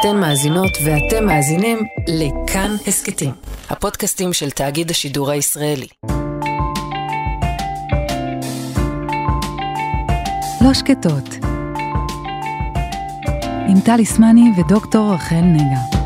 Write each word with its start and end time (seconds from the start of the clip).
אתן 0.00 0.16
מאזינות 0.16 0.78
ואתם 0.84 1.26
מאזינים 1.26 1.78
לכאן 2.08 2.76
הסכתים, 2.86 3.32
הפודקאסטים 3.70 4.32
של 4.32 4.50
תאגיד 4.50 4.90
השידור 4.90 5.30
הישראלי. 5.30 5.86
לא 10.60 10.74
שקטות. 10.74 11.28
עם 13.68 13.80
טלי 13.84 14.04
סמני 14.04 14.50
ודוקטור 14.56 15.12
רחל 15.14 15.40
נגה. 15.40 15.98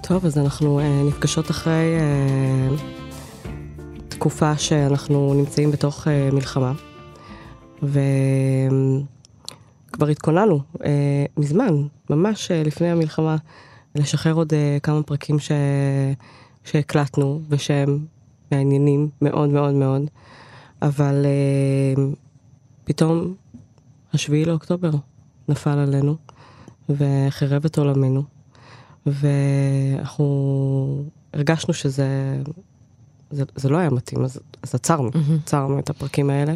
טוב, 0.00 0.26
אז 0.26 0.38
אנחנו 0.38 0.80
אה, 0.80 1.02
נפגשות 1.08 1.50
אחרי 1.50 1.96
אה, 2.00 2.93
תקופה 4.24 4.58
שאנחנו 4.58 5.34
נמצאים 5.34 5.70
בתוך 5.70 6.08
אה, 6.08 6.28
מלחמה, 6.32 6.72
וכבר 7.82 7.96
התכוננו 10.10 10.60
אה, 10.84 11.24
מזמן, 11.36 11.74
ממש 12.10 12.50
אה, 12.50 12.62
לפני 12.62 12.90
המלחמה, 12.90 13.36
לשחרר 13.94 14.34
עוד 14.34 14.52
כמה 14.82 15.02
פרקים 15.02 15.38
ש... 15.38 15.50
שהקלטנו 16.64 17.40
ושהם 17.48 18.06
מעניינים 18.52 19.08
מאוד 19.22 19.48
מאוד 19.48 19.74
מאוד, 19.74 20.02
אבל 20.82 21.26
פתאום 22.84 23.34
השביעי 24.12 24.44
לאוקטובר 24.44 24.90
נפל 25.48 25.78
עלינו 25.78 26.16
וחירב 26.88 27.64
את 27.64 27.78
עולמנו. 27.78 28.22
ואנחנו 29.06 30.24
הרגשנו 31.34 31.74
שזה 31.74 32.36
זה, 33.34 33.44
זה 33.56 33.68
לא 33.68 33.78
היה 33.78 33.90
מתאים, 33.90 34.24
אז, 34.24 34.40
אז 34.62 34.74
עצרנו, 34.74 35.08
mm-hmm. 35.08 35.42
עצרנו 35.42 35.78
את 35.78 35.90
הפרקים 35.90 36.30
האלה, 36.30 36.54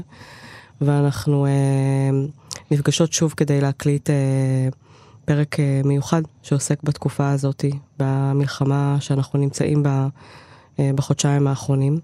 ואנחנו 0.80 1.46
אה, 1.46 1.50
נפגשות 2.70 3.12
שוב 3.12 3.34
כדי 3.36 3.60
להקליט 3.60 4.10
אה, 4.10 4.68
פרק 5.24 5.60
אה, 5.60 5.80
מיוחד 5.84 6.22
שעוסק 6.42 6.82
בתקופה 6.82 7.30
הזאת, 7.30 7.64
במלחמה 7.98 8.96
שאנחנו 9.00 9.38
נמצאים 9.38 9.82
בה 9.82 10.08
אה, 10.78 10.90
בחודשיים 10.94 11.46
האחרונים. 11.46 11.98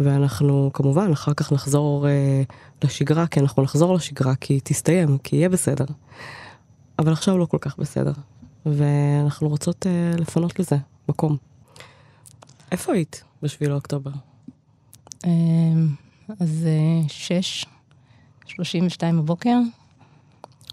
ואנחנו 0.00 0.70
כמובן 0.74 1.12
אחר 1.12 1.34
כך 1.34 1.52
נחזור 1.52 2.08
אה, 2.08 2.42
לשגרה, 2.84 3.26
כי 3.26 3.40
אנחנו 3.40 3.62
נחזור 3.62 3.94
לשגרה, 3.94 4.34
כי 4.34 4.54
היא 4.54 4.60
תסתיים, 4.64 5.18
כי 5.18 5.36
יהיה 5.36 5.48
בסדר. 5.48 5.84
אבל 6.98 7.12
עכשיו 7.12 7.38
לא 7.38 7.44
כל 7.44 7.58
כך 7.60 7.78
בסדר. 7.78 8.12
ואנחנו 8.66 9.48
רוצות 9.48 9.86
uh, 9.86 10.20
לפנות 10.20 10.58
לזה 10.58 10.76
מקום. 11.08 11.36
איפה 12.76 12.92
היית 12.92 13.24
בשביל 13.42 13.72
אוקטובר? 13.72 14.10
אמ, 15.24 15.94
אז 16.40 16.66
uh, 16.66 17.08
שש, 17.08 17.66
שלושים 18.46 18.86
ושתיים 18.86 19.16
בבוקר, 19.16 19.58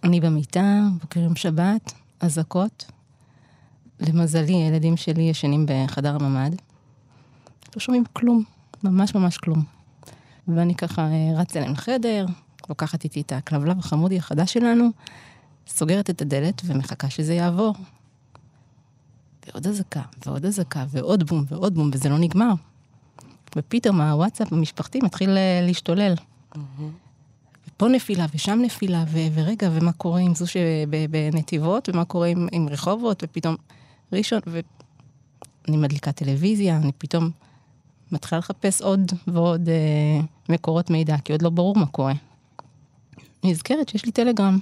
אני 0.03 0.19
במיטה, 0.19 0.81
בוקר 1.01 1.19
יום 1.19 1.35
שבת, 1.35 1.93
אזעקות. 2.19 2.85
למזלי, 3.99 4.53
הילדים 4.53 4.97
שלי 4.97 5.21
ישנים 5.21 5.65
בחדר 5.67 6.15
הממ"ד. 6.15 6.51
לא 7.75 7.79
שומעים 7.79 8.03
כלום, 8.13 8.43
ממש 8.83 9.15
ממש 9.15 9.37
כלום. 9.37 9.63
ואני 10.47 10.75
ככה 10.75 11.01
אה, 11.01 11.39
רצה 11.39 11.59
אליהם 11.59 11.73
לחדר, 11.73 12.25
לוקחת 12.69 13.03
איתי 13.03 13.21
את 13.21 13.31
הכלבלב 13.31 13.79
החמודי 13.79 14.17
החדש 14.17 14.53
שלנו, 14.53 14.89
סוגרת 15.67 16.09
את 16.09 16.21
הדלת 16.21 16.61
ומחכה 16.65 17.09
שזה 17.09 17.33
יעבור. 17.33 17.75
ועוד 19.47 19.67
אזעקה, 19.67 20.01
ועוד 20.25 20.45
אזעקה, 20.45 20.85
ועוד 20.89 21.23
בום, 21.23 21.45
ועוד 21.47 21.75
בום, 21.75 21.89
וזה 21.93 22.09
לא 22.09 22.17
נגמר. 22.17 22.53
ופתאום 23.55 24.01
הוואטסאפ 24.01 24.53
המשפחתי 24.53 24.99
מתחיל 25.03 25.29
אה, 25.29 25.59
להשתולל. 25.67 26.13
ופה 27.67 27.87
נפילה, 27.87 28.25
ושם 28.33 28.59
נפילה, 28.61 29.03
ו- 29.07 29.27
ורגע, 29.33 29.69
ומה 29.73 29.91
קורה 29.91 30.19
עם 30.19 30.35
זו 30.35 30.45
שבנתיבות, 30.47 31.89
ומה 31.89 32.05
קורה 32.05 32.27
עם, 32.27 32.47
עם 32.51 32.69
רחובות, 32.69 33.23
ופתאום 33.23 33.55
ראשון, 34.13 34.39
ואני 34.45 35.77
מדליקה 35.77 36.11
טלוויזיה, 36.11 36.77
אני 36.77 36.91
פתאום 36.97 37.29
מתחילה 38.11 38.39
לחפש 38.39 38.81
עוד 38.81 39.11
ועוד 39.27 39.69
אה, 39.69 40.21
מקורות 40.49 40.89
מידע, 40.89 41.17
כי 41.17 41.31
עוד 41.31 41.41
לא 41.41 41.49
ברור 41.49 41.75
מה 41.75 41.85
קורה. 41.85 42.13
נזכרת 43.43 43.89
שיש 43.89 44.05
לי 44.05 44.11
טלגרם. 44.11 44.59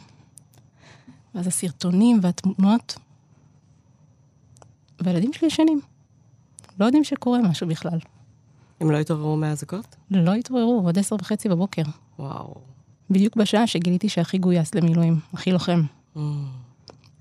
ואז 1.36 1.48
הסרטונים 1.48 2.20
והתמונות, 2.22 2.98
והילדים 5.04 5.34
שלי 5.34 5.48
ישנים. 5.48 5.82
לא 6.80 6.86
יודעים 6.86 7.04
שקורה 7.04 7.40
משהו 7.42 7.68
בכלל. 7.68 8.00
הם 8.82 8.92
לא 8.92 8.98
התעוררו 8.98 9.38
מהאזעקות? 9.38 9.96
לא 10.12 10.34
התעוררו, 10.34 10.82
עוד 10.86 11.00
עשר 11.00 11.16
וחצי 11.16 11.50
בבוקר. 11.50 11.82
וואו. 12.20 12.56
בדיוק 13.10 13.36
בשעה 13.36 13.68
שגיליתי 13.68 14.10
שאחי 14.10 14.38
גויס 14.38 14.76
למילואים, 14.76 15.20
אחי 15.36 15.52
לוחם. 15.52 15.82
Mm. 16.16 16.20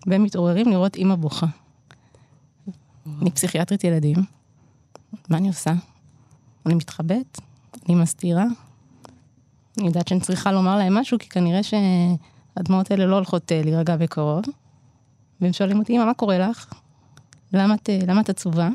והם 0.06 0.22
מתעוררים 0.22 0.69
לראות 0.69 0.96
אימא 0.96 1.14
בוכה. 1.14 1.46
אני 3.22 3.30
פסיכיאטרית 3.30 3.84
ילדים, 3.84 4.16
מה 5.28 5.36
אני 5.36 5.48
עושה? 5.48 5.72
אני 6.66 6.74
מתחבאת, 6.74 7.40
אני 7.88 7.94
מסתירה. 7.94 8.44
אני 9.78 9.86
יודעת 9.86 10.08
שאני 10.08 10.20
צריכה 10.20 10.52
לומר 10.52 10.76
להם 10.76 10.94
משהו, 10.94 11.19
כי 11.19 11.28
כנראה 11.28 11.62
ש... 11.62 11.74
הדמעות 12.56 12.90
האלה 12.90 13.06
לא 13.06 13.14
הולכות 13.14 13.52
uh, 13.52 13.64
להירגע 13.64 13.96
בקרוב. 13.96 14.44
והם 15.40 15.52
שואלים 15.52 15.78
אותי, 15.78 15.96
אמא, 15.96 16.04
מה 16.04 16.14
קורה 16.14 16.38
לך? 16.38 16.72
למה 17.53 17.75
את, 17.75 17.88
uh, 17.88 18.06
למה 18.06 18.21
את 18.21 18.28
עצובה? 18.28 18.69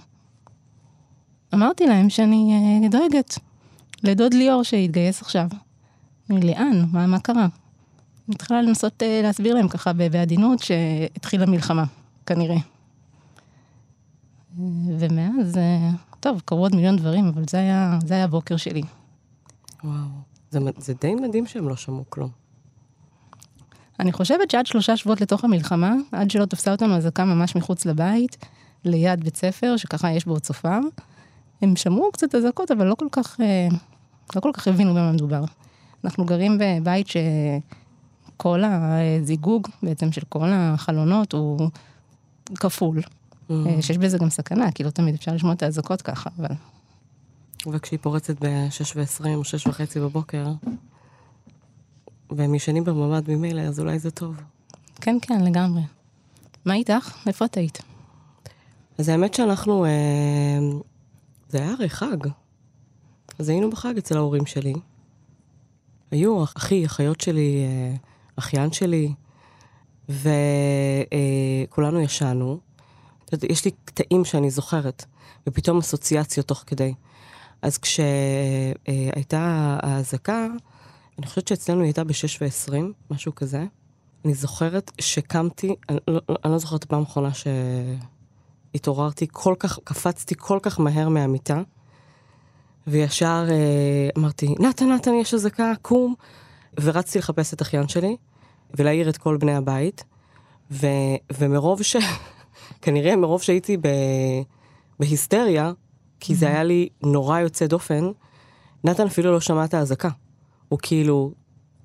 אמרתי 1.54 1.88
להם 1.88 2.10
שאני 2.10 2.60
uh, 2.86 2.92
דואגת 2.92 3.40
לדוד 4.04 4.34
ליאור 4.34 4.64
שהתגייס 4.64 5.22
עכשיו. 5.22 5.48
אני, 6.30 6.42
לאן? 6.42 6.86
מה, 6.92 7.08
מה 7.08 7.20
קרה? 7.20 7.48
אני 8.28 8.36
התחילה 8.36 8.62
לנסות 8.62 9.02
uh, 9.02 9.24
להסביר 9.24 9.56
להם 9.56 9.68
ככה 9.68 9.94
בעדינות 9.94 10.60
שהתחילה 10.60 11.46
מלחמה, 11.46 11.84
כנראה. 12.26 12.58
ומאז, 15.00 15.58
טוב, 16.20 16.42
קרו 16.46 16.60
עוד 16.60 16.76
מיליון 16.76 16.96
דברים, 16.96 17.28
אבל 17.28 17.44
זה 17.50 17.58
היה, 17.58 18.00
זה 18.06 18.14
היה 18.14 18.24
הבוקר 18.24 18.58
שלי. 18.58 18.82
וואו, 19.84 19.96
זה, 20.52 20.60
זה 20.78 20.94
די 21.02 21.16
מדהים 21.16 21.46
שהם 21.48 21.70
לא 21.70 21.76
שמעו 21.76 22.04
כלום. 22.10 22.30
אני 24.00 24.12
חושבת 24.12 24.52
שעד 24.52 24.66
שלושה 24.66 24.98
שבועות 24.98 25.22
לתוך 25.22 25.44
המלחמה, 25.44 25.94
עד 26.12 26.32
שלא 26.32 26.46
תפסה 26.46 26.72
אותנו 26.72 26.98
אזעקה 26.98 27.26
ממש 27.26 27.56
מחוץ 27.56 27.86
לבית, 27.86 28.46
ליד 28.86 29.24
בית 29.24 29.38
ספר, 29.38 29.78
שככה 29.78 30.12
יש 30.12 30.26
בו 30.26 30.40
צופר, 30.40 30.80
הם 31.62 31.76
שמעו 31.76 32.12
קצת 32.12 32.36
אזעקות, 32.36 32.72
אבל 32.72 32.86
לא 32.86 32.96
כל 32.96 33.08
כך, 33.12 33.42
אה, 33.42 33.68
לא 34.36 34.42
כל 34.42 34.52
כך 34.54 34.68
הבינו 34.68 34.92
במה 34.92 35.12
מדובר. 35.12 35.44
אנחנו 36.04 36.26
גרים 36.26 36.58
בבית 36.60 37.08
שכל 37.08 38.64
הזיגוג 38.66 39.68
בעצם 39.84 40.12
של 40.12 40.22
כל 40.30 40.50
החלונות 40.54 41.34
הוא 41.34 41.70
כפול. 42.56 43.00
Mm. 43.00 43.52
אה, 43.52 43.82
שיש 43.82 43.98
בזה 43.98 44.18
גם 44.18 44.30
סכנה, 44.30 44.72
כי 44.72 44.84
לא 44.84 44.90
תמיד 44.90 45.16
אפשר 45.16 45.34
לשמוע 45.34 45.54
את 45.54 45.64
האזעקות 45.64 46.02
ככה, 46.02 46.30
אבל... 46.40 46.56
וכשהיא 47.74 48.00
פורצת 48.02 48.44
ב-6 48.44 48.94
ו-20 48.96 49.36
או 49.36 49.44
6 49.44 49.68
וחצי 49.68 50.00
בבוקר, 50.00 50.48
והם 52.30 52.56
ישנים 52.56 52.84
בממ"ד 52.84 53.24
ממילא, 53.28 53.62
אז 53.62 53.80
אולי 53.80 54.00
זה 54.00 54.12
טוב. 54.12 54.42
כן, 55.02 55.18
כן, 55.22 55.44
לגמרי. 55.44 55.82
מה 56.66 56.74
איתך? 56.74 57.28
איפה 57.28 57.46
את 57.46 57.58
היית? 57.58 57.95
אז 58.98 59.10
האמת 59.10 59.34
שאנחנו, 59.34 59.86
אה, 59.86 60.60
זה 61.50 61.58
היה 61.58 61.72
הרי 61.72 61.90
חג. 61.90 62.18
אז 63.40 63.50
היינו 63.50 63.70
בחג 63.70 63.98
אצל 63.98 64.18
ההורים 64.18 64.46
שלי. 64.46 64.74
היו 66.12 66.44
אחי, 66.44 66.86
אחיות 66.86 67.22
שלי, 67.22 67.64
אה, 67.64 67.96
אחיין 68.36 68.72
שלי, 68.72 69.14
וכולנו 70.10 71.98
אה, 71.98 72.04
ישנו. 72.04 72.60
יש 73.50 73.66
לי 73.66 73.72
קטעים 73.86 74.26
שאני 74.26 74.50
זוכרת, 74.50 75.06
ופתאום 75.48 75.78
אסוציאציות 75.78 76.48
תוך 76.48 76.64
כדי. 76.68 76.94
אז 77.62 77.78
כשהייתה 77.78 79.38
אה, 79.38 79.96
האזעקה, 79.96 80.48
אני 81.20 81.28
חושבת 81.28 81.48
שאצלנו 81.48 81.80
היא 81.80 81.88
הייתה 81.88 82.04
ב-6 82.04 82.42
ו-20, 82.42 82.74
משהו 83.12 83.36
כזה. 83.36 83.66
אני 84.26 84.34
זוכרת 84.34 84.92
שקמתי, 85.02 85.76
אני 85.90 85.98
לא, 86.08 86.22
אני 86.46 86.52
לא 86.52 86.58
זוכרת 86.58 86.84
פעם 86.84 87.04
אחרונה 87.04 87.30
שהתעוררתי 88.76 89.28
כל 89.32 89.56
כך, 89.60 89.80
קפצתי 89.84 90.36
כל 90.38 90.60
כך 90.62 90.80
מהר 90.80 91.10
מהמיטה, 91.10 91.62
וישר 92.88 93.46
אה, 93.50 94.10
אמרתי, 94.18 94.56
נתן, 94.60 94.92
נתן, 94.92 95.14
יש 95.14 95.34
אזעקה, 95.34 95.74
קום, 95.82 96.16
ורצתי 96.82 97.20
לחפש 97.20 97.54
את 97.54 97.62
אחיין 97.62 97.88
שלי, 97.88 98.16
ולהעיר 98.78 99.10
את 99.10 99.18
כל 99.18 99.38
בני 99.38 99.56
הבית, 99.56 100.04
ו, 100.72 100.88
ומרוב 101.38 101.84
ש... 101.84 101.96
כנראה 102.82 103.16
מרוב 103.16 103.42
שהייתי 103.42 103.78
ב, 103.78 103.88
בהיסטריה, 105.00 105.72
כי 106.20 106.36
זה 106.36 106.48
היה 106.48 106.64
לי 106.64 106.90
נורא 107.04 107.40
יוצא 107.40 107.68
דופן, 107.68 108.12
נתן 108.84 109.06
אפילו 109.06 109.32
לא 109.32 109.40
שמע 109.40 109.66
את 109.66 109.74
האזעקה. 109.74 110.10
הוא 110.70 110.80
כאילו 110.82 111.32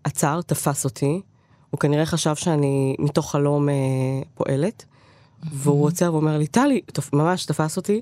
עצר, 0.04 0.40
תפס 0.42 0.84
אותי, 0.84 1.20
הוא 1.70 1.80
כנראה 1.80 2.06
חשב 2.06 2.34
שאני 2.34 2.96
מתוך 2.98 3.32
חלום 3.32 3.68
אה, 3.68 3.74
פועלת, 4.34 4.84
והוא 5.52 5.84
עוצר 5.84 6.14
ואומר 6.14 6.38
לי, 6.38 6.46
טלי, 6.46 6.80
ממש 7.12 7.44
תפס 7.44 7.76
אותי, 7.76 8.00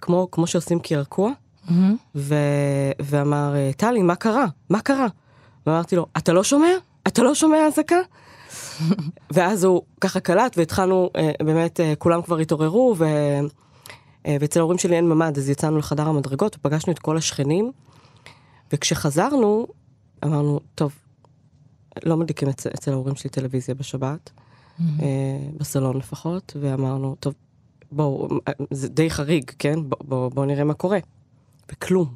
כמו, 0.00 0.28
כמו 0.30 0.46
שעושים 0.46 0.80
קרקוע, 0.80 1.32
ו... 2.14 2.34
ואמר, 3.02 3.54
טלי, 3.76 4.02
מה 4.02 4.14
קרה? 4.14 4.46
מה 4.70 4.80
קרה? 4.80 5.06
ואמרתי 5.66 5.96
לו, 5.96 6.06
אתה 6.16 6.32
לא 6.32 6.44
שומע? 6.44 6.68
אתה 7.06 7.22
לא 7.22 7.34
שומע 7.34 7.66
אזעקה? 7.66 7.98
ואז 9.34 9.64
הוא 9.64 9.82
ככה 10.00 10.20
קלט 10.20 10.58
והתחלנו, 10.58 11.10
אה, 11.16 11.30
באמת, 11.42 11.80
אה, 11.80 11.94
כולם 11.98 12.22
כבר 12.22 12.38
התעוררו, 12.38 12.94
ו... 12.98 13.04
אה, 14.26 14.36
ואצל 14.40 14.60
ההורים 14.60 14.78
שלי 14.78 14.96
אין 14.96 15.08
ממ"ד, 15.08 15.38
אז 15.38 15.50
יצאנו 15.50 15.78
לחדר 15.78 16.08
המדרגות 16.08 16.56
ופגשנו 16.56 16.92
את 16.92 16.98
כל 16.98 17.16
השכנים. 17.16 17.72
וכשחזרנו, 18.72 19.66
אמרנו, 20.24 20.60
טוב, 20.74 20.94
לא 22.04 22.16
מדליקים 22.16 22.48
אצל, 22.48 22.70
אצל 22.74 22.92
ההורים 22.92 23.16
שלי 23.16 23.30
טלוויזיה 23.30 23.74
בשבת, 23.74 24.30
mm-hmm. 24.78 25.02
אה, 25.02 25.48
בסלון 25.56 25.96
לפחות, 25.96 26.56
ואמרנו, 26.60 27.16
טוב, 27.20 27.34
בואו, 27.92 28.28
זה 28.70 28.88
די 28.88 29.10
חריג, 29.10 29.50
כן? 29.58 29.74
בואו 29.88 30.04
בוא, 30.04 30.28
בוא 30.28 30.46
נראה 30.46 30.64
מה 30.64 30.74
קורה. 30.74 30.98
וכלום. 31.72 32.14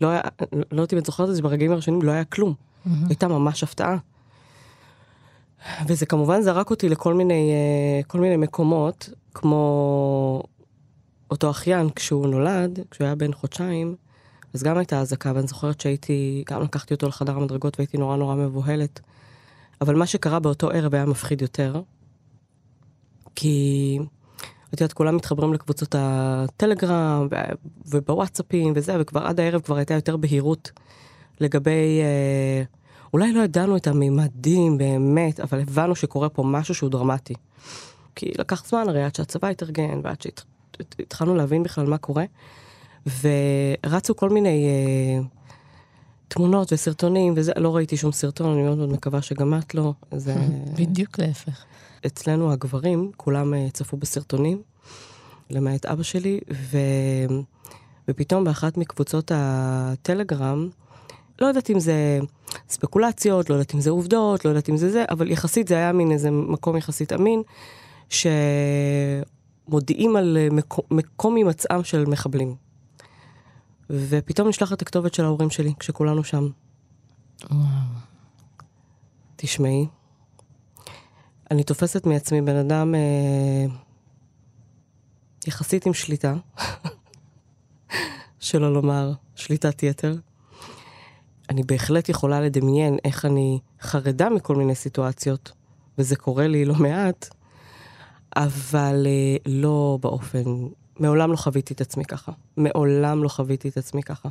לא 0.00 0.08
היה, 0.08 0.20
לא 0.52 0.80
יודעת 0.80 0.92
אם 0.92 0.98
את 0.98 1.06
זוכרת 1.06 1.28
את 1.28 1.34
זה, 1.34 1.42
ברגעים 1.42 1.72
הראשונים 1.72 2.02
לא 2.02 2.10
היה 2.12 2.24
כלום. 2.24 2.54
Mm-hmm. 2.54 2.90
הייתה 3.08 3.28
ממש 3.28 3.62
הפתעה. 3.62 3.96
וזה 5.86 6.06
כמובן 6.06 6.42
זרק 6.42 6.70
אותי 6.70 6.88
לכל 6.88 7.14
מיני, 7.14 7.52
אה, 7.52 8.02
כל 8.06 8.20
מיני 8.20 8.36
מקומות, 8.36 9.08
כמו 9.34 10.42
אותו 11.30 11.50
אחיין, 11.50 11.90
כשהוא 11.90 12.26
נולד, 12.26 12.78
כשהוא 12.90 13.04
היה 13.04 13.14
בן 13.14 13.32
חודשיים, 13.32 13.96
אז 14.54 14.62
גם 14.62 14.78
הייתה 14.78 15.00
אזעקה, 15.00 15.32
ואני 15.34 15.46
זוכרת 15.46 15.80
שהייתי, 15.80 16.44
גם 16.50 16.62
לקחתי 16.62 16.94
אותו 16.94 17.08
לחדר 17.08 17.36
המדרגות 17.36 17.78
והייתי 17.78 17.98
נורא 17.98 18.16
נורא 18.16 18.34
מבוהלת. 18.34 19.00
אבל 19.80 19.94
מה 19.94 20.06
שקרה 20.06 20.38
באותו 20.38 20.70
ערב 20.70 20.94
היה 20.94 21.06
מפחיד 21.06 21.42
יותר, 21.42 21.80
כי 23.34 23.98
את 24.74 24.80
יודעת, 24.80 24.92
כולם 24.92 25.16
מתחברים 25.16 25.54
לקבוצות 25.54 25.94
הטלגרם 25.98 27.28
ובוואטסאפים 27.86 28.72
וזה, 28.76 28.96
וכבר 29.00 29.26
עד 29.26 29.40
הערב 29.40 29.60
כבר 29.60 29.76
הייתה 29.76 29.94
יותר 29.94 30.16
בהירות 30.16 30.70
לגבי, 31.40 32.00
אה, 32.02 32.62
אולי 33.12 33.32
לא 33.32 33.42
ידענו 33.42 33.76
את 33.76 33.86
הממדים 33.86 34.78
באמת, 34.78 35.40
אבל 35.40 35.60
הבנו 35.60 35.96
שקורה 35.96 36.28
פה 36.28 36.42
משהו 36.42 36.74
שהוא 36.74 36.90
דרמטי. 36.90 37.34
כי 38.14 38.32
לקח 38.38 38.66
זמן 38.66 38.88
הרי 38.88 39.04
עד 39.04 39.14
שהצבא 39.14 39.48
התארגן 39.48 40.00
ועד 40.02 40.22
שהתחלנו 40.22 41.34
להבין 41.34 41.62
בכלל 41.62 41.86
מה 41.86 41.98
קורה. 41.98 42.24
ורצו 43.06 44.16
כל 44.16 44.30
מיני 44.30 44.66
אה, 44.66 45.24
תמונות 46.28 46.72
וסרטונים, 46.72 47.32
וזה, 47.36 47.52
לא 47.56 47.76
ראיתי 47.76 47.96
שום 47.96 48.12
סרטון, 48.12 48.52
אני 48.52 48.62
מאוד 48.62 48.78
מאוד 48.78 48.92
מקווה 48.92 49.22
שגם 49.22 49.58
את 49.58 49.74
לא. 49.74 49.92
זה... 50.16 50.34
בדיוק 50.78 51.18
להפך. 51.18 51.64
אצלנו 52.06 52.52
הגברים, 52.52 53.10
כולם 53.16 53.54
אה, 53.54 53.66
צפו 53.72 53.96
בסרטונים, 53.96 54.62
למעט 55.50 55.86
אבא 55.86 56.02
שלי, 56.02 56.40
ו... 56.52 56.78
ופתאום 58.08 58.44
באחת 58.44 58.76
מקבוצות 58.76 59.32
הטלגרם, 59.34 60.68
לא 61.40 61.46
יודעת 61.46 61.70
אם 61.70 61.80
זה 61.80 62.18
ספקולציות, 62.68 63.50
לא 63.50 63.54
יודעת 63.54 63.74
אם 63.74 63.80
זה 63.80 63.90
עובדות, 63.90 64.44
לא 64.44 64.50
יודעת 64.50 64.68
אם 64.68 64.76
זה 64.76 64.90
זה, 64.90 65.04
אבל 65.10 65.30
יחסית 65.30 65.68
זה 65.68 65.74
היה 65.74 65.92
מין 65.92 66.12
איזה 66.12 66.30
מקום 66.30 66.76
יחסית 66.76 67.12
אמין, 67.12 67.42
שמודיעים 68.08 69.26
על 70.16 70.36
אה, 70.40 70.48
מקום, 70.50 70.84
מקום 70.90 71.36
הימצאם 71.36 71.84
של 71.84 72.04
מחבלים. 72.06 72.54
ופתאום 73.90 74.48
נשלחת 74.48 74.82
הכתובת 74.82 75.14
של 75.14 75.24
ההורים 75.24 75.50
שלי, 75.50 75.72
כשכולנו 75.78 76.24
שם. 76.24 76.48
וואו. 77.50 77.64
תשמעי, 79.36 79.86
אני 81.50 81.64
תופסת 81.64 82.06
מעצמי 82.06 82.40
בן 82.40 82.56
אדם 82.56 82.94
אה, 82.94 83.64
יחסית 85.46 85.86
עם 85.86 85.94
שליטה, 85.94 86.34
שלא 88.40 88.72
לומר 88.72 89.12
שליטת 89.34 89.82
יתר. 89.82 90.14
אני 91.50 91.62
בהחלט 91.62 92.08
יכולה 92.08 92.40
לדמיין 92.40 92.96
איך 93.04 93.24
אני 93.24 93.58
חרדה 93.80 94.30
מכל 94.30 94.56
מיני 94.56 94.74
סיטואציות, 94.74 95.52
וזה 95.98 96.16
קורה 96.16 96.46
לי 96.46 96.64
לא 96.64 96.74
מעט, 96.74 97.34
אבל 98.36 99.06
אה, 99.06 99.36
לא 99.46 99.98
באופן 100.00 100.44
מעולם 100.98 101.32
לא 101.32 101.36
חוויתי 101.36 101.74
את 101.74 101.80
עצמי 101.80 102.04
ככה. 102.04 102.32
מעולם 102.56 103.22
לא 103.22 103.28
חוויתי 103.28 103.68
את 103.68 103.76
עצמי 103.76 104.02
ככה. 104.02 104.28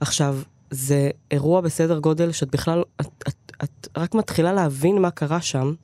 עכשיו, 0.00 0.38
זה 0.70 1.10
אירוע 1.30 1.60
בסדר 1.60 1.98
גודל 1.98 2.32
שאת 2.32 2.50
בכלל, 2.50 2.82
את, 3.00 3.24
את, 3.28 3.52
את 3.64 3.88
רק 3.96 4.14
מתחילה 4.14 4.52
להבין 4.52 4.98
מה 4.98 5.10
קרה 5.10 5.40
שם. 5.40 5.74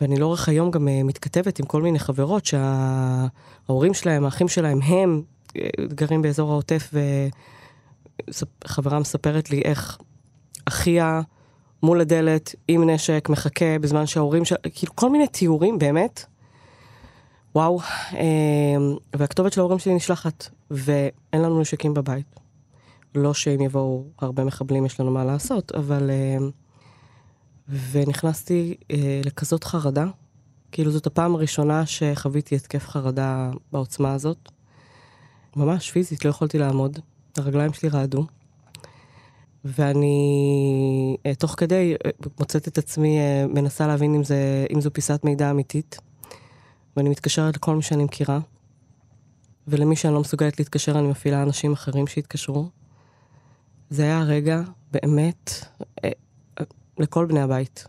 ואני 0.00 0.16
לאורך 0.16 0.48
היום 0.48 0.70
גם 0.70 0.88
uh, 0.88 0.90
מתכתבת 1.04 1.58
עם 1.58 1.66
כל 1.66 1.82
מיני 1.82 1.98
חברות 1.98 2.46
שההורים 2.46 3.94
שלהם, 3.94 4.24
האחים 4.24 4.48
שלהם, 4.48 4.80
הם 4.82 5.22
uh, 5.48 5.52
גרים 5.94 6.22
באזור 6.22 6.50
העוטף, 6.50 6.94
וחברה 8.64 8.98
מספרת 8.98 9.50
לי 9.50 9.62
איך 9.64 9.98
אחיה 10.64 11.20
מול 11.82 12.00
הדלת 12.00 12.54
עם 12.68 12.90
נשק 12.90 13.28
מחכה 13.28 13.78
בזמן 13.80 14.06
שההורים 14.06 14.44
של... 14.44 14.54
כאילו 14.74 14.96
כל 14.96 15.10
מיני 15.10 15.26
תיאורים 15.26 15.78
באמת 15.78 16.24
וואו, 17.54 17.80
אמ, 18.12 18.96
והכתובת 19.16 19.52
של 19.52 19.60
ההורים 19.60 19.78
שלי 19.78 19.94
נשלחת, 19.94 20.48
ואין 20.70 21.42
לנו 21.42 21.60
נשקים 21.60 21.94
בבית. 21.94 22.40
לא 23.14 23.34
שאם 23.34 23.60
יבואו 23.60 24.04
הרבה 24.18 24.44
מחבלים 24.44 24.86
יש 24.86 25.00
לנו 25.00 25.10
מה 25.10 25.24
לעשות, 25.24 25.72
אבל... 25.72 26.10
אמ, 26.10 26.50
ונכנסתי 27.92 28.74
אה, 28.90 29.20
לכזאת 29.24 29.64
חרדה, 29.64 30.06
כאילו 30.72 30.90
זאת 30.90 31.06
הפעם 31.06 31.34
הראשונה 31.34 31.86
שחוויתי 31.86 32.56
התקף 32.56 32.88
חרדה 32.88 33.50
בעוצמה 33.72 34.14
הזאת. 34.14 34.52
ממש 35.56 35.90
פיזית, 35.90 36.24
לא 36.24 36.30
יכולתי 36.30 36.58
לעמוד, 36.58 36.98
הרגליים 37.36 37.72
שלי 37.72 37.88
רעדו. 37.88 38.26
ואני 39.64 41.16
אה, 41.26 41.34
תוך 41.34 41.54
כדי 41.56 41.94
אה, 42.06 42.10
מוצאת 42.40 42.68
את 42.68 42.78
עצמי 42.78 43.18
מנסה 43.48 43.86
להבין 43.86 44.14
אם, 44.14 44.24
זה, 44.24 44.66
אם 44.74 44.80
זו 44.80 44.92
פיסת 44.92 45.20
מידע 45.24 45.50
אמיתית. 45.50 46.00
ואני 47.00 47.10
מתקשרת 47.10 47.56
לכל 47.56 47.76
מי 47.76 47.82
שאני 47.82 48.04
מכירה, 48.04 48.38
ולמי 49.68 49.96
שאני 49.96 50.14
לא 50.14 50.20
מסוגלת 50.20 50.58
להתקשר 50.58 50.98
אני 50.98 51.08
מפעילה 51.08 51.42
אנשים 51.42 51.72
אחרים 51.72 52.06
שהתקשרו. 52.06 52.68
זה 53.90 54.02
היה 54.02 54.22
רגע 54.22 54.60
באמת 54.92 55.50
אה, 56.04 56.10
לכל 56.98 57.26
בני 57.26 57.40
הבית. 57.40 57.84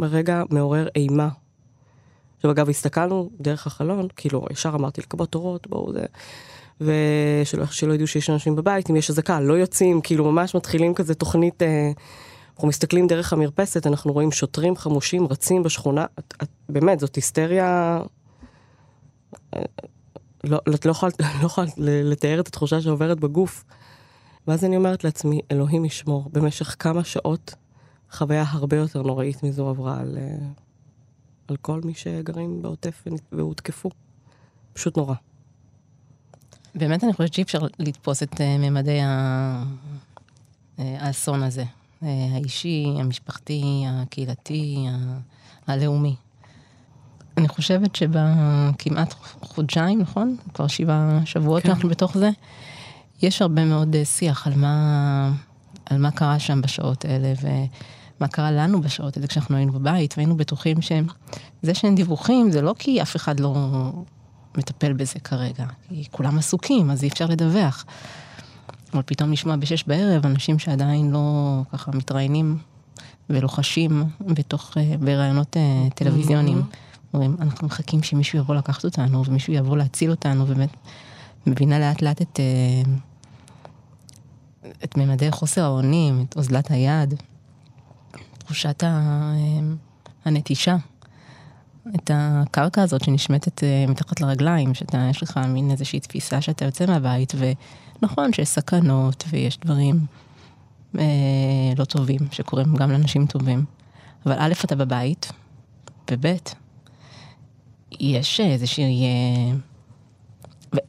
רגע 0.00 0.42
מעורר 0.50 0.88
אימה. 0.96 1.28
עכשיו 2.36 2.50
אגב, 2.50 2.68
הסתכלנו 2.68 3.30
דרך 3.40 3.66
החלון, 3.66 4.08
כאילו, 4.16 4.46
ישר 4.50 4.72
אמרתי 4.74 5.00
לכבות 5.00 5.34
אורות, 5.34 5.66
בואו 5.66 5.92
זה... 5.92 6.04
ושלא 6.80 7.66
שלא 7.66 7.94
ידעו 7.94 8.06
שיש 8.06 8.30
אנשים 8.30 8.56
בבית, 8.56 8.90
אם 8.90 8.96
יש 8.96 9.10
אזעקה, 9.10 9.40
לא 9.40 9.54
יוצאים, 9.54 10.00
כאילו 10.00 10.32
ממש 10.32 10.54
מתחילים 10.54 10.94
כזה 10.94 11.14
תוכנית, 11.14 11.62
אה, 11.62 11.90
אנחנו 12.54 12.68
מסתכלים 12.68 13.06
דרך 13.06 13.32
המרפסת, 13.32 13.86
אנחנו 13.86 14.12
רואים 14.12 14.32
שוטרים 14.32 14.76
חמושים 14.76 15.26
רצים 15.26 15.62
בשכונה, 15.62 16.06
את, 16.18 16.34
את, 16.42 16.48
באמת, 16.68 17.00
זאת 17.00 17.14
היסטריה 17.14 18.00
לא, 20.44 20.60
את 20.74 20.86
לא 20.86 20.90
יכולה 20.90 21.12
לא 21.40 21.46
יכול 21.46 21.66
לתאר 21.78 22.40
את 22.40 22.48
התחושה 22.48 22.80
שעוברת 22.80 23.20
בגוף. 23.20 23.64
ואז 24.46 24.64
אני 24.64 24.76
אומרת 24.76 25.04
לעצמי, 25.04 25.40
אלוהים 25.50 25.84
ישמור, 25.84 26.30
במשך 26.32 26.76
כמה 26.78 27.04
שעות 27.04 27.54
חוויה 28.10 28.44
הרבה 28.48 28.76
יותר 28.76 29.02
נוראית 29.02 29.42
מזו 29.42 29.68
עברה 29.68 30.00
על, 30.00 30.18
אה, 30.20 30.46
על 31.48 31.56
כל 31.56 31.80
מי 31.84 31.94
שגרים 31.94 32.62
בעוטף 32.62 33.04
והותקפו. 33.32 33.90
פשוט 34.72 34.96
נורא. 34.96 35.14
באמת 36.74 37.04
אני 37.04 37.12
חושבת 37.12 37.34
שאי 37.34 37.42
אפשר 37.42 37.58
לתפוס 37.78 38.22
את 38.22 38.32
uh, 38.32 38.42
ממדי 38.58 39.00
ה... 39.00 39.64
uh, 40.76 40.80
האסון 40.80 41.42
הזה. 41.42 41.64
האישי, 42.02 42.86
המשפחתי, 42.98 43.84
הקהילתי, 43.88 44.86
הלאומי. 45.66 46.16
אני 47.36 47.48
חושבת 47.48 47.96
שבכמעט 47.96 49.14
חודשיים, 49.40 50.00
נכון? 50.00 50.36
כבר 50.54 50.66
שבעה 50.66 51.20
שבועות 51.24 51.62
כן. 51.62 51.70
אנחנו 51.70 51.88
בתוך 51.88 52.18
זה. 52.18 52.30
יש 53.22 53.42
הרבה 53.42 53.64
מאוד 53.64 53.96
אה, 53.96 54.04
שיח 54.04 54.46
על 54.46 54.52
מה, 54.56 55.32
על 55.86 55.98
מה 55.98 56.10
קרה 56.10 56.38
שם 56.38 56.62
בשעות 56.62 57.04
האלה, 57.04 57.32
ומה 57.42 58.28
קרה 58.28 58.50
לנו 58.50 58.80
בשעות 58.80 59.16
האלה 59.16 59.26
כשאנחנו 59.26 59.56
היינו 59.56 59.72
בבית, 59.72 60.14
והיינו 60.16 60.36
בטוחים 60.36 60.82
שזה 60.82 61.74
שאין 61.74 61.94
דיווחים, 61.94 62.50
זה 62.50 62.62
לא 62.62 62.74
כי 62.78 63.02
אף 63.02 63.16
אחד 63.16 63.40
לא 63.40 63.54
מטפל 64.58 64.92
בזה 64.92 65.18
כרגע, 65.24 65.66
כי 65.88 66.04
כולם 66.10 66.38
עסוקים, 66.38 66.90
אז 66.90 67.02
אי 67.02 67.08
אפשר 67.08 67.26
לדווח. 67.26 67.84
אבל 68.92 69.02
פתאום 69.06 69.30
נשמע 69.30 69.56
בשש 69.56 69.84
בערב 69.84 70.26
אנשים 70.26 70.58
שעדיין 70.58 71.10
לא 71.10 71.60
ככה 71.72 71.90
מתראיינים 71.94 72.58
ולוחשים 73.30 74.04
בתוך, 74.20 74.76
אה, 74.76 74.94
בראיונות 75.00 75.56
אה, 75.56 75.88
טלוויזיוניים. 75.94 76.58
Mm-hmm. 76.58 76.95
אומרים, 77.16 77.36
אנחנו 77.40 77.66
מחכים 77.66 78.02
שמישהו 78.02 78.38
יבוא 78.38 78.54
לקחת 78.54 78.84
אותנו, 78.84 79.24
ומישהו 79.26 79.52
יבוא 79.52 79.76
להציל 79.76 80.10
אותנו, 80.10 80.44
ובאמת 80.48 80.70
מבינה 81.46 81.78
לאט 81.78 82.02
לאט 82.02 82.22
את, 82.22 82.40
אה, 82.40 82.92
את 84.84 84.96
ממדי 84.96 85.30
חוסר 85.30 85.64
האונים, 85.64 86.24
את 86.28 86.36
אוזלת 86.36 86.70
היד, 86.70 87.14
תחושת 88.38 88.84
אה, 88.84 89.32
הנטישה. 90.24 90.76
את 91.94 92.10
הקרקע 92.14 92.82
הזאת 92.82 93.04
שנשמטת 93.04 93.64
אה, 93.64 93.84
מתחת 93.88 94.20
לרגליים, 94.20 94.74
שאתה, 94.74 95.06
יש 95.10 95.22
לך 95.22 95.40
מין 95.48 95.70
איזושהי 95.70 96.00
תפיסה 96.00 96.40
שאתה 96.40 96.64
יוצא 96.64 96.86
מהבית, 96.86 97.32
ונכון 98.02 98.32
שיש 98.32 98.48
סכנות 98.48 99.24
ויש 99.30 99.58
דברים 99.58 100.06
אה, 100.98 101.04
לא 101.76 101.84
טובים 101.84 102.18
שקורים 102.30 102.76
גם 102.76 102.90
לאנשים 102.90 103.26
טובים, 103.26 103.64
אבל 104.26 104.36
א', 104.38 104.52
אתה 104.64 104.76
בבית, 104.76 105.32
וב', 106.10 106.26
יש 108.00 108.40
איזושהי... 108.40 109.04
אה, 109.04 109.56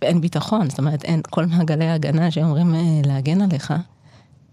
אין 0.01 0.21
ביטחון, 0.21 0.69
זאת 0.69 0.79
אומרת, 0.79 1.03
אין 1.03 1.21
כל 1.29 1.45
מעגלי 1.45 1.85
ההגנה 1.85 2.31
שאומרים 2.31 2.75
אה, 2.75 3.01
להגן 3.05 3.41
עליך, 3.41 3.73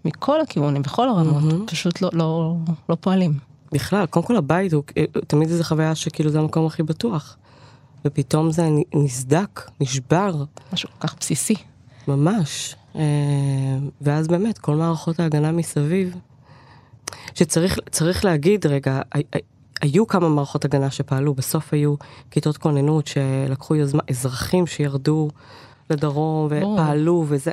מכל 0.05 0.41
הכיוונים, 0.41 0.81
בכל 0.81 1.09
הרמות, 1.09 1.43
mm-hmm. 1.43 1.71
פשוט 1.71 2.01
לא, 2.01 2.09
לא, 2.13 2.55
לא 2.89 2.95
פועלים. 2.95 3.39
בכלל, 3.71 4.05
קודם 4.05 4.25
כל 4.25 4.35
הבית 4.35 4.73
הוא 4.73 4.83
אה, 4.97 5.03
תמיד 5.27 5.49
איזו 5.49 5.63
חוויה 5.63 5.95
שכאילו 5.95 6.29
זה 6.29 6.39
המקום 6.39 6.65
הכי 6.65 6.83
בטוח. 6.83 7.37
ופתאום 8.05 8.51
זה 8.51 8.69
נסדק, 8.95 9.71
נשבר. 9.81 10.43
משהו 10.73 10.89
כל 10.89 11.07
כך 11.07 11.15
בסיסי. 11.19 11.55
ממש. 12.07 12.75
ואז 14.01 14.27
באמת, 14.27 14.57
כל 14.57 14.75
מערכות 14.75 15.19
ההגנה 15.19 15.51
מסביב, 15.51 16.15
שצריך 17.35 18.25
להגיד 18.25 18.65
רגע, 18.65 19.01
היו 19.81 20.07
כמה 20.07 20.29
מערכות 20.29 20.65
הגנה 20.65 20.91
שפעלו, 20.91 21.33
בסוף 21.33 21.73
היו 21.73 21.95
כיתות 22.31 22.57
כוננות 22.57 23.07
שלקחו 23.07 23.75
יוזמה, 23.75 24.03
אזרחים 24.09 24.67
שירדו 24.67 25.29
לדרום 25.89 26.47
ופעלו 26.49 27.25
וזה. 27.27 27.51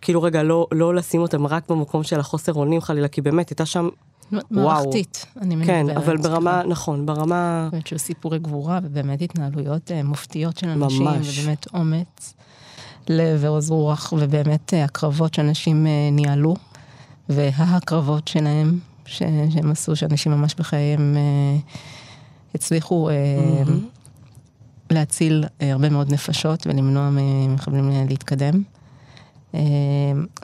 כאילו 0.00 0.22
רגע, 0.22 0.42
לא, 0.42 0.66
לא 0.72 0.94
לשים 0.94 1.20
אותם 1.20 1.46
רק 1.46 1.70
במקום 1.70 2.02
של 2.02 2.20
החוסר 2.20 2.52
אונים 2.54 2.80
חלילה, 2.80 3.08
כי 3.08 3.20
באמת 3.20 3.48
הייתה 3.48 3.66
שם 3.66 3.88
מערכתית, 4.50 5.26
אני 5.40 5.56
מדברת. 5.56 5.66
כן, 5.66 5.96
אבל 5.96 6.16
ברמה, 6.16 6.62
נכון, 6.68 7.06
ברמה... 7.06 7.68
באמת 7.72 7.86
של 7.86 7.98
סיפורי 7.98 8.38
גבורה, 8.38 8.78
ובאמת 8.82 9.22
התנהלויות 9.22 9.90
אה, 9.90 10.02
מופתיות 10.02 10.58
של 10.58 10.68
אנשים, 10.68 11.04
ממש. 11.04 11.38
ובאמת 11.38 11.66
אומץ 11.74 12.34
לב 13.08 13.38
ועוז 13.40 13.70
רוח, 13.70 14.12
ובאמת 14.18 14.74
אה, 14.74 14.84
הקרבות 14.84 15.34
שאנשים 15.34 15.86
אה, 15.86 16.08
ניהלו, 16.12 16.54
וההקרבות 17.28 18.28
שלהם, 18.28 18.78
ש... 19.08 19.22
שהם 19.50 19.70
עשו, 19.70 19.96
שאנשים 19.96 20.32
ממש 20.32 20.54
בחייהם 20.54 21.16
הצליחו 22.54 23.08
mm-hmm. 23.10 23.72
להציל 24.90 25.44
הרבה 25.60 25.88
מאוד 25.88 26.12
נפשות 26.12 26.66
ולמנוע 26.66 27.10
ממחבלים 27.12 27.90
להתקדם. 28.08 28.62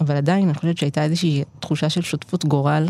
אבל 0.00 0.16
עדיין 0.16 0.44
אני 0.44 0.54
חושבת 0.54 0.78
שהייתה 0.78 1.02
איזושהי 1.02 1.44
תחושה 1.60 1.88
של 1.88 2.02
שותפות 2.02 2.44
גורל 2.44 2.86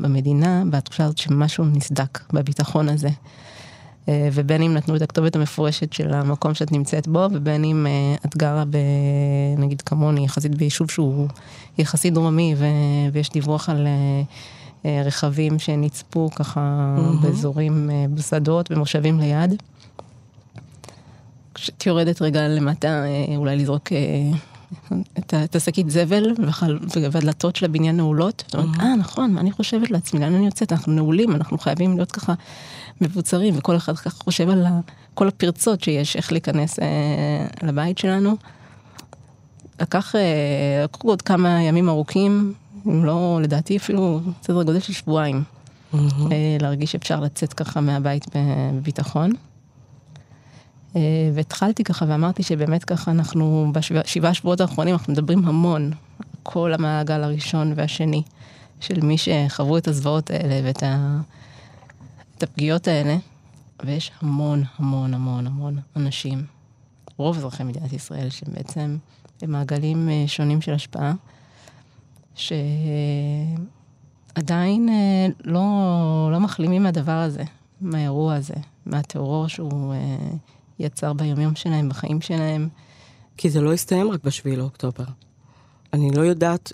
במדינה, 0.00 0.62
בתחושה 0.70 1.04
הזאת 1.04 1.18
שמשהו 1.18 1.64
נסדק 1.64 2.32
בביטחון 2.32 2.88
הזה. 2.88 3.08
אה, 4.08 4.28
ובין 4.32 4.62
אם 4.62 4.74
נתנו 4.74 4.96
את 4.96 5.02
הכתובת 5.02 5.36
המפורשת 5.36 5.92
של 5.92 6.14
המקום 6.14 6.54
שאת 6.54 6.72
נמצאת 6.72 7.08
בו, 7.08 7.26
ובין 7.32 7.64
אם 7.64 7.86
אה, 7.86 8.14
את 8.26 8.36
גרה 8.36 8.64
ב... 8.70 8.76
נגיד 9.58 9.82
כמוני, 9.82 10.24
יחסית 10.24 10.54
ביישוב 10.54 10.90
שהוא 10.90 11.28
יחסית 11.78 12.14
דרומי, 12.14 12.54
ו... 12.58 12.64
ויש 13.12 13.30
דיווח 13.30 13.68
על 13.68 13.86
אה, 14.84 15.02
רכבים 15.04 15.58
שנצפו 15.58 16.30
ככה 16.34 16.94
mm-hmm. 16.98 17.22
באזורים, 17.22 17.90
בשדות, 18.14 18.70
במושבים 18.70 19.20
ליד. 19.20 19.62
כשאת 21.54 21.86
יורדת 21.86 22.22
רגע 22.22 22.48
למטה, 22.48 23.04
אולי 23.36 23.56
לזרוק 23.56 23.88
את 25.44 25.56
השקית 25.56 25.90
זבל 25.90 26.34
והדלתות 27.12 27.56
של 27.56 27.64
הבניין 27.64 27.96
נעולות. 27.96 28.44
זאת 28.46 28.54
אומרת, 28.54 28.80
אה, 28.80 28.96
נכון, 28.96 29.32
מה 29.32 29.40
אני 29.40 29.52
חושבת 29.52 29.90
לעצמי, 29.90 30.20
לאן 30.20 30.34
אני 30.34 30.46
יוצאת? 30.46 30.72
אנחנו 30.72 30.92
נעולים, 30.92 31.34
אנחנו 31.34 31.58
חייבים 31.58 31.96
להיות 31.96 32.12
ככה 32.12 32.34
מבוצרים, 33.00 33.58
וכל 33.58 33.76
אחד 33.76 33.96
ככה 33.96 34.24
חושב 34.24 34.50
על 34.50 34.66
כל 35.14 35.28
הפרצות 35.28 35.82
שיש, 35.82 36.16
איך 36.16 36.32
להיכנס 36.32 36.78
אה, 36.78 37.46
לבית 37.62 37.98
שלנו. 37.98 38.36
לקח, 39.80 40.14
אה, 40.14 40.84
לקחו 40.84 41.08
עוד 41.08 41.22
כמה 41.22 41.62
ימים 41.62 41.88
ארוכים, 41.88 42.52
אם 42.86 43.04
לא, 43.04 43.38
לדעתי 43.42 43.76
אפילו 43.76 44.20
סדר 44.42 44.62
גודל 44.62 44.80
של 44.80 44.92
שבועיים, 44.92 45.42
אה, 45.94 46.00
להרגיש 46.60 46.92
שאפשר 46.92 47.20
לצאת 47.20 47.52
ככה 47.52 47.80
מהבית 47.80 48.24
בביטחון. 48.34 49.30
אה, 50.96 51.30
והתחלתי 51.34 51.84
ככה 51.84 52.04
ואמרתי 52.08 52.42
שבאמת 52.42 52.84
ככה 52.84 53.10
אנחנו 53.10 53.72
בשבעה 53.72 54.34
שבועות 54.34 54.60
האחרונים 54.60 54.94
אנחנו 54.94 55.12
מדברים 55.12 55.44
המון, 55.44 55.92
כל 56.42 56.74
המעגל 56.74 57.22
הראשון 57.22 57.72
והשני 57.76 58.22
של 58.80 59.00
מי 59.00 59.16
שחוו 59.18 59.78
את 59.78 59.88
הזוועות 59.88 60.30
האלה 60.30 60.60
ואת 60.64 60.82
ה... 60.82 61.20
את 62.38 62.42
הפגיעות 62.42 62.88
האלה, 62.88 63.16
ויש 63.84 64.12
המון 64.22 64.62
המון 64.78 65.14
המון 65.14 65.46
המון 65.46 65.78
אנשים, 65.96 66.44
רוב 67.16 67.36
אזרחי 67.36 67.64
מדינת 67.64 67.92
ישראל, 67.92 68.30
שבעצם 68.30 68.96
במעגלים 69.42 70.08
אה, 70.08 70.24
שונים 70.26 70.60
של 70.60 70.72
השפעה, 70.72 71.12
שעדיין 72.34 73.58
אה, 74.88 75.26
לא, 75.44 76.28
לא 76.32 76.40
מחלימים 76.40 76.82
מהדבר 76.82 77.12
הזה, 77.12 77.42
מהאירוע 77.80 78.34
הזה, 78.34 78.54
מהטרור 78.86 79.48
שהוא 79.48 79.94
יצר 80.78 81.12
ביומיום 81.12 81.54
שלהם, 81.54 81.88
בחיים 81.88 82.20
שלהם. 82.20 82.68
כי 83.36 83.50
זה 83.50 83.60
לא 83.60 83.72
הסתיים 83.72 84.10
רק 84.10 84.24
בשביעי 84.24 84.56
לאוקטובר. 84.56 85.04
אני 85.92 86.10
לא 86.10 86.20
יודעת, 86.20 86.72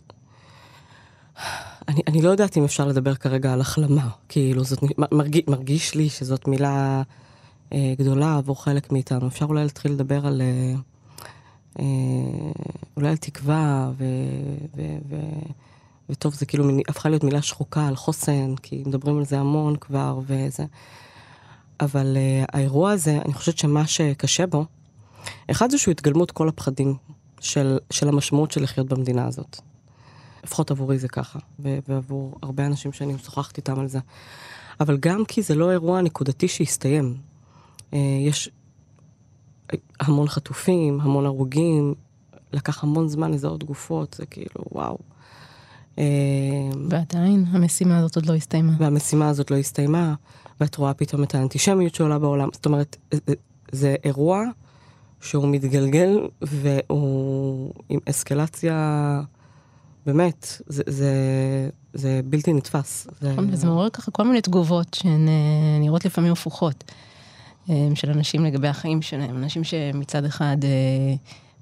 אני, 1.88 2.00
אני 2.06 2.22
לא 2.22 2.30
יודעת 2.30 2.56
אם 2.56 2.64
אפשר 2.64 2.86
לדבר 2.86 3.14
כרגע 3.14 3.52
על 3.52 3.60
החלמה. 3.60 4.08
כאילו, 4.28 4.64
זאת, 4.64 4.78
מרגיש, 5.12 5.42
מרגיש 5.48 5.94
לי 5.94 6.08
שזאת 6.08 6.48
מילה 6.48 7.02
אה, 7.72 7.94
גדולה 7.98 8.36
עבור 8.36 8.64
חלק 8.64 8.92
מאיתנו. 8.92 9.28
אפשר 9.28 9.44
אולי 9.44 9.62
להתחיל 9.62 9.92
לדבר 9.92 10.26
על, 10.26 10.42
אה, 10.42 10.74
אה, 11.78 11.84
אולי 12.96 13.08
על 13.08 13.16
תקווה, 13.16 13.90
ו, 13.98 14.04
ו, 14.76 14.82
ו, 15.08 15.16
וטוב, 16.10 16.34
זה 16.34 16.46
כאילו 16.46 16.64
הפכה 16.88 17.08
להיות 17.08 17.24
מילה 17.24 17.42
שחוקה 17.42 17.88
על 17.88 17.96
חוסן, 17.96 18.54
כי 18.62 18.82
מדברים 18.86 19.18
על 19.18 19.24
זה 19.24 19.38
המון 19.38 19.76
כבר, 19.76 20.20
וזה. 20.26 20.64
אבל 21.82 22.16
uh, 22.16 22.46
האירוע 22.52 22.90
הזה, 22.90 23.18
אני 23.24 23.32
חושבת 23.32 23.58
שמה 23.58 23.86
שקשה 23.86 24.46
בו, 24.46 24.64
אחד 25.50 25.70
זה 25.70 25.78
שהוא 25.78 25.92
התגלמות 25.92 26.30
כל 26.30 26.48
הפחדים 26.48 26.94
של, 27.40 27.78
של 27.90 28.08
המשמעות 28.08 28.50
של 28.50 28.62
לחיות 28.62 28.86
במדינה 28.86 29.26
הזאת. 29.26 29.60
לפחות 30.44 30.70
עבורי 30.70 30.98
זה 30.98 31.08
ככה, 31.08 31.38
ועבור 31.58 32.34
הרבה 32.42 32.66
אנשים 32.66 32.92
שאני 32.92 33.12
משוחחת 33.12 33.56
איתם 33.56 33.80
על 33.80 33.88
זה. 33.88 33.98
אבל 34.80 34.96
גם 34.96 35.24
כי 35.24 35.42
זה 35.42 35.54
לא 35.54 35.70
אירוע 35.70 36.00
נקודתי 36.00 36.48
שהסתיים. 36.48 37.16
Uh, 37.90 37.96
יש 38.26 38.50
המון 40.00 40.28
חטופים, 40.28 41.00
המון 41.00 41.26
הרוגים, 41.26 41.94
לקח 42.52 42.84
המון 42.84 43.08
זמן 43.08 43.30
לזהות 43.30 43.64
גופות, 43.64 44.14
זה 44.14 44.26
כאילו, 44.26 44.64
וואו. 44.72 44.98
Uh, 45.96 45.98
ועדיין 46.90 47.44
המשימה 47.50 47.98
הזאת 47.98 48.16
עוד 48.16 48.26
לא 48.26 48.34
הסתיימה. 48.34 48.72
והמשימה 48.78 49.28
הזאת 49.28 49.50
לא 49.50 49.56
הסתיימה. 49.56 50.14
ואת 50.62 50.76
רואה 50.76 50.94
פתאום 50.94 51.22
את 51.22 51.34
האנטישמיות 51.34 51.94
שעולה 51.94 52.18
בעולם. 52.18 52.48
זאת 52.52 52.66
אומרת, 52.66 52.96
זה, 53.10 53.34
זה 53.72 53.94
אירוע 54.04 54.42
שהוא 55.20 55.48
מתגלגל 55.48 56.28
והוא 56.42 57.72
עם 57.88 58.00
אסקלציה, 58.10 59.20
באמת, 60.06 60.62
זה, 60.66 60.82
זה, 60.86 61.12
זה 61.94 62.20
בלתי 62.24 62.52
נתפס. 62.52 63.06
נכון, 63.22 63.48
וזה 63.52 63.66
מעורר 63.66 63.90
ככה 63.90 64.10
כל 64.10 64.22
מיני 64.24 64.40
תגובות 64.40 64.94
שהן 64.94 65.28
אה, 65.28 65.78
נראות 65.80 66.04
לפעמים 66.04 66.32
הפוכות. 66.32 66.84
אה, 67.70 67.88
של 67.94 68.10
אנשים 68.10 68.44
לגבי 68.44 68.68
החיים 68.68 69.02
שלהם, 69.02 69.36
אנשים 69.36 69.64
שמצד 69.64 70.24
אחד 70.24 70.56
אה, 70.64 71.14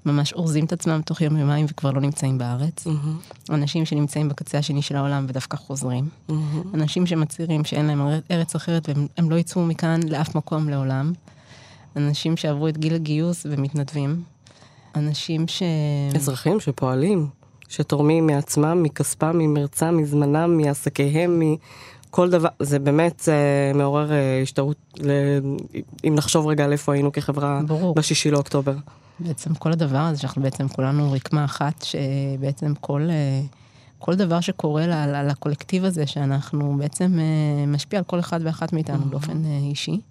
ממש 0.05 0.33
אורזים 0.33 0.65
את 0.65 0.73
עצמם 0.73 1.01
תוך 1.05 1.21
יום 1.21 1.37
יומיים 1.37 1.65
וכבר 1.69 1.91
לא 1.91 2.01
נמצאים 2.01 2.37
בארץ. 2.37 2.87
Mm-hmm. 2.87 3.53
אנשים 3.53 3.85
שנמצאים 3.85 4.29
בקצה 4.29 4.57
השני 4.57 4.81
של 4.81 4.95
העולם 4.95 5.25
ודווקא 5.29 5.57
חוזרים. 5.57 6.07
Mm-hmm. 6.29 6.33
אנשים 6.73 7.05
שמצהירים 7.05 7.63
שאין 7.65 7.85
להם 7.85 8.01
ארץ 8.31 8.55
אחרת 8.55 8.89
והם 8.89 9.29
לא 9.29 9.35
יצאו 9.35 9.65
מכאן 9.65 9.99
לאף 10.09 10.35
מקום 10.35 10.69
לעולם. 10.69 11.13
אנשים 11.95 12.37
שעברו 12.37 12.67
את 12.67 12.77
גיל 12.77 12.95
הגיוס 12.95 13.45
ומתנדבים. 13.49 14.23
אנשים 14.95 15.47
ש... 15.47 15.63
אזרחים 16.15 16.59
שפועלים, 16.59 17.27
שתורמים 17.67 18.27
מעצמם, 18.27 18.83
מכספם, 18.83 19.37
ממרצם, 19.37 19.97
מזמנם, 19.97 20.57
מעסקיהם, 20.57 21.41
מכל 22.07 22.29
דבר. 22.29 22.49
זה 22.59 22.79
באמת 22.79 23.19
זה 23.19 23.71
מעורר 23.75 24.11
אה, 24.11 24.41
השתאות, 24.41 24.99
אם 26.07 26.15
נחשוב 26.15 26.47
רגע 26.47 26.63
על 26.63 26.71
איפה 26.71 26.93
היינו 26.93 27.11
כחברה 27.11 27.61
ברור. 27.67 27.95
בשישי 27.95 28.31
לאוקטובר. 28.31 28.75
בעצם 29.23 29.55
כל 29.55 29.71
הדבר 29.71 29.97
הזה, 29.97 30.21
שאנחנו 30.21 30.41
בעצם 30.41 30.67
כולנו 30.67 31.11
רקמה 31.11 31.45
אחת, 31.45 31.85
שבעצם 31.85 32.73
כל, 32.75 33.07
אה, 33.09 33.41
כל 33.99 34.15
דבר 34.15 34.41
שקורה 34.41 34.85
לקולקטיב 35.23 35.85
הזה, 35.85 36.07
שאנחנו 36.07 36.77
בעצם 36.77 37.19
אה, 37.19 37.65
משפיע 37.65 37.99
על 37.99 38.05
כל 38.05 38.19
אחד 38.19 38.39
ואחת 38.43 38.73
מאיתנו 38.73 39.03
mm-hmm. 39.03 39.09
באופן 39.09 39.45
אה, 39.45 39.57
אישי. 39.57 40.01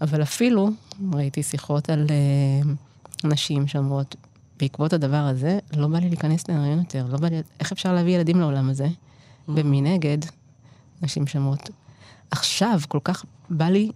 אבל 0.00 0.22
אפילו, 0.22 0.68
ראיתי 1.12 1.42
שיחות 1.42 1.90
על 1.90 2.06
נשים 3.24 3.66
שאומרות, 3.66 4.16
בעקבות 4.60 4.92
הדבר 4.92 5.16
הזה, 5.16 5.58
לא 5.76 5.88
בא 5.88 5.98
לי 5.98 6.08
להיכנס 6.08 6.48
להריון 6.48 6.78
יותר, 6.78 7.06
לא 7.10 7.18
בא 7.18 7.28
לי, 7.28 7.36
איך 7.60 7.72
אפשר 7.72 7.92
להביא 7.92 8.14
ילדים 8.14 8.40
לעולם 8.40 8.70
הזה? 8.70 8.86
Mm-hmm. 8.86 9.52
ומנגד, 9.54 10.18
נשים 11.02 11.26
שאומרות, 11.26 11.70
עכשיו 12.30 12.80
כל 12.88 12.98
כך 13.04 13.24
בא 13.50 13.64
לי 13.64 13.90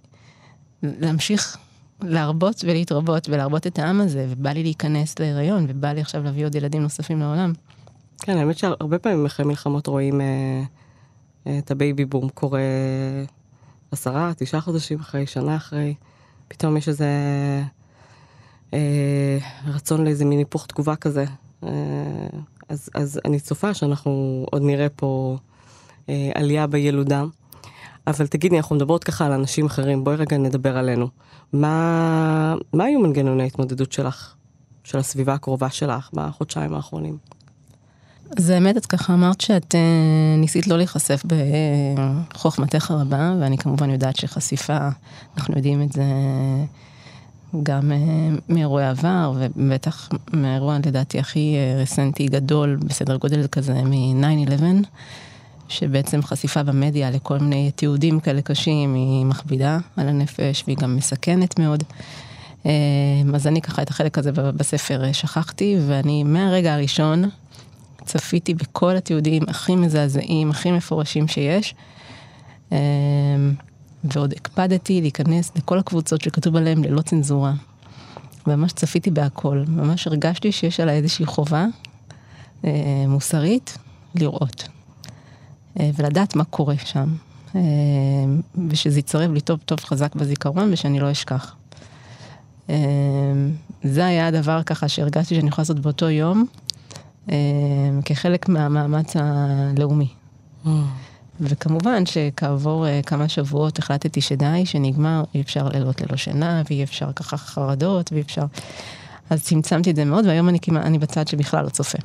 להמשיך 0.83 1.57
להרבות 2.05 2.65
ולהתרבות 2.65 3.29
ולהרבות 3.29 3.67
את 3.67 3.79
העם 3.79 4.01
הזה, 4.01 4.27
ובא 4.29 4.51
לי 4.51 4.63
להיכנס 4.63 5.19
להיריון, 5.19 5.67
ובא 5.69 5.93
לי 5.93 6.01
עכשיו 6.01 6.23
להביא 6.23 6.45
עוד 6.45 6.55
ילדים 6.55 6.83
נוספים 6.83 7.21
לעולם. 7.21 7.53
כן, 8.19 8.39
האמת 8.39 8.59
שהרבה 8.59 8.99
פעמים 8.99 9.27
אחרי 9.27 9.47
מלחמות 9.47 9.87
רואים 9.87 10.21
אה, 10.21 10.63
אה, 11.47 11.59
את 11.59 11.71
ה 11.71 11.78
baby 11.78 12.05
boom 12.05 12.29
קורה 12.29 12.61
עשרה, 13.91 14.33
תשעה 14.37 14.61
חודשים 14.61 15.01
אחרי, 15.01 15.27
שנה 15.27 15.57
אחרי, 15.57 15.95
פתאום 16.49 16.77
יש 16.77 16.89
איזה 16.89 17.07
אה, 18.75 19.39
רצון 19.67 20.05
לאיזה 20.05 20.25
מין 20.25 20.39
היפוך 20.39 20.67
תגובה 20.67 20.97
כזה. 20.97 21.25
אה, 21.65 21.71
אז, 22.69 22.91
אז 22.95 23.21
אני 23.25 23.41
צופה 23.41 23.75
שאנחנו 23.75 24.45
עוד 24.51 24.63
נראה 24.63 24.89
פה 24.89 25.37
אה, 26.09 26.31
עלייה 26.35 26.67
בילודה. 26.67 27.25
אבל 28.07 28.27
תגידי, 28.27 28.57
אנחנו 28.57 28.77
מדברות 28.77 29.05
ככה 29.05 29.27
על 29.27 29.33
אנשים 29.33 29.67
אחרים, 29.67 30.05
בואי 30.05 30.17
רגע 30.17 30.39
נדבר 30.39 30.79
עלינו. 30.79 31.09
מה, 31.53 32.55
מה 32.73 32.85
היו 32.85 33.01
מנגנוני 33.01 33.43
ההתמודדות 33.43 33.93
שלך, 33.93 34.35
של 34.85 34.99
הסביבה 34.99 35.35
הקרובה 35.35 35.71
שלך, 35.71 36.11
בחודשיים 36.13 36.75
האחרונים? 36.75 37.17
אז 38.37 38.51
האמת, 38.51 38.77
את 38.77 38.87
ככה 38.87 39.15
אמרת 39.15 39.41
שאת 39.41 39.75
אה, 39.75 39.81
ניסית 40.39 40.67
לא 40.67 40.77
להיחשף 40.77 41.23
בחוכמתך 42.35 42.91
הרבה, 42.91 43.35
ואני 43.41 43.59
כמובן 43.59 43.91
יודעת 43.91 44.17
שחשיפה, 44.17 44.79
אנחנו 45.37 45.55
יודעים 45.57 45.83
את 45.83 45.93
זה 45.93 46.05
גם 47.63 47.93
אה, 47.93 47.99
מאירועי 48.49 48.87
עבר, 48.87 49.33
ובטח 49.37 50.09
מהאירוע 50.33 50.79
לדעתי 50.79 51.19
הכי 51.19 51.57
אה, 51.57 51.83
רסנטי 51.83 52.27
גדול, 52.27 52.79
בסדר 52.87 53.17
גודל 53.17 53.47
כזה 53.47 53.83
מ-9-11, 53.83 54.87
שבעצם 55.73 56.23
חשיפה 56.23 56.63
במדיה 56.63 57.11
לכל 57.11 57.39
מיני 57.39 57.71
תיעודים 57.71 58.21
כאלה 58.21 58.43
קשים, 58.43 58.95
היא 58.95 59.27
מכבידה 59.27 59.79
על 59.97 60.09
הנפש 60.09 60.65
והיא 60.67 60.77
גם 60.77 60.97
מסכנת 60.97 61.59
מאוד. 61.59 61.83
אז 63.35 63.47
אני 63.47 63.63
ככה 63.63 63.83
את 63.83 63.91
החלק 63.91 64.19
הזה 64.19 64.33
בספר 64.33 65.13
שכחתי, 65.13 65.77
ואני 65.87 66.25
מהרגע 66.25 66.75
הראשון, 66.75 67.25
צפיתי 68.05 68.55
בכל 68.55 68.97
התיעודים 68.97 69.43
הכי 69.49 69.77
מזעזעים, 69.77 70.51
הכי 70.51 70.73
מפורשים 70.73 71.29
שיש. 71.29 71.75
אמ, 72.73 72.77
ועוד 74.05 74.33
הקפדתי 74.33 75.01
להיכנס 75.01 75.53
לכל 75.57 75.79
הקבוצות 75.79 76.21
שכתוב 76.21 76.57
עליהן 76.57 76.85
ללא 76.85 77.01
צנזורה. 77.01 77.53
ממש 78.47 78.73
צפיתי 78.73 79.11
בהכל, 79.11 79.65
ממש 79.69 80.07
הרגשתי 80.07 80.53
שיש 80.53 80.81
עליי 80.81 80.97
איזושהי 80.97 81.27
חובה 81.27 81.67
אה, 82.65 82.71
מוסרית 83.09 83.79
לראות. 84.15 84.69
אה, 85.81 85.91
ולדעת 85.97 86.37
מה 86.37 86.45
קורה 86.45 86.75
שם. 86.85 87.09
אה, 87.57 87.61
ושזה 88.69 88.99
יצרב 88.99 89.33
לי 89.33 89.41
טוב 89.41 89.61
טוב 89.65 89.81
חזק 89.81 90.15
בזיכרון 90.15 90.73
ושאני 90.73 91.01
לא 91.01 91.11
אשכח. 91.11 91.55
אה, 92.71 92.77
זה 93.83 94.07
היה 94.07 94.27
הדבר 94.27 94.63
ככה 94.63 94.89
שהרגשתי 94.89 95.35
שאני 95.35 95.49
יכולה 95.49 95.63
לעשות 95.63 95.81
באותו 95.81 96.11
יום, 96.11 96.47
כחלק 98.05 98.49
מהמאמץ 98.49 99.17
הלאומי. 99.17 100.09
Mm. 100.65 100.69
וכמובן 101.41 102.07
שכעבור 102.07 102.87
כמה 103.07 103.29
שבועות 103.29 103.79
החלטתי 103.79 104.21
שדי, 104.21 104.67
שנגמר, 104.67 105.25
אי 105.35 105.41
אפשר 105.41 105.69
לילות 105.69 106.01
ללא 106.01 106.17
שינה, 106.17 106.63
ואי 106.71 106.85
אפשר 106.85 107.13
ככה 107.13 107.37
חרדות, 107.37 108.13
ואי 108.13 108.21
אפשר... 108.21 108.45
אז 109.31 109.43
צמצמתי 109.43 109.91
את 109.91 109.97
זה 109.97 110.05
מאוד, 110.05 110.27
והיום 110.27 110.49
אני 110.49 110.61
כמעט, 110.61 110.85
אני 110.85 110.99
בצד 110.99 111.29
שבכלל 111.29 111.65
לא 111.65 111.69
צופה. 111.69 111.99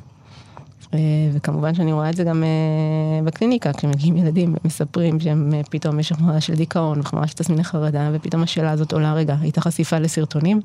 Uh, 0.92 0.96
וכמובן 1.32 1.74
שאני 1.74 1.92
רואה 1.92 2.10
את 2.10 2.16
זה 2.16 2.24
גם 2.24 2.42
uh, 2.42 3.26
בקליניקה, 3.26 3.72
כשמגיעים 3.72 4.16
ילדים 4.16 4.54
ומספרים 4.64 5.20
שהם 5.20 5.52
uh, 5.52 5.70
פתאום 5.70 6.00
יש 6.00 6.12
החמרה 6.12 6.40
של 6.40 6.54
דיכאון, 6.54 7.00
החמרה 7.00 7.26
של 7.26 7.34
תסמיני 7.34 7.64
חרדה, 7.64 8.10
ופתאום 8.12 8.42
השאלה 8.42 8.70
הזאת 8.70 8.92
עולה, 8.92 9.14
רגע, 9.14 9.36
הייתה 9.40 9.60
חשיפה 9.60 9.98
לסרטונים? 9.98 10.60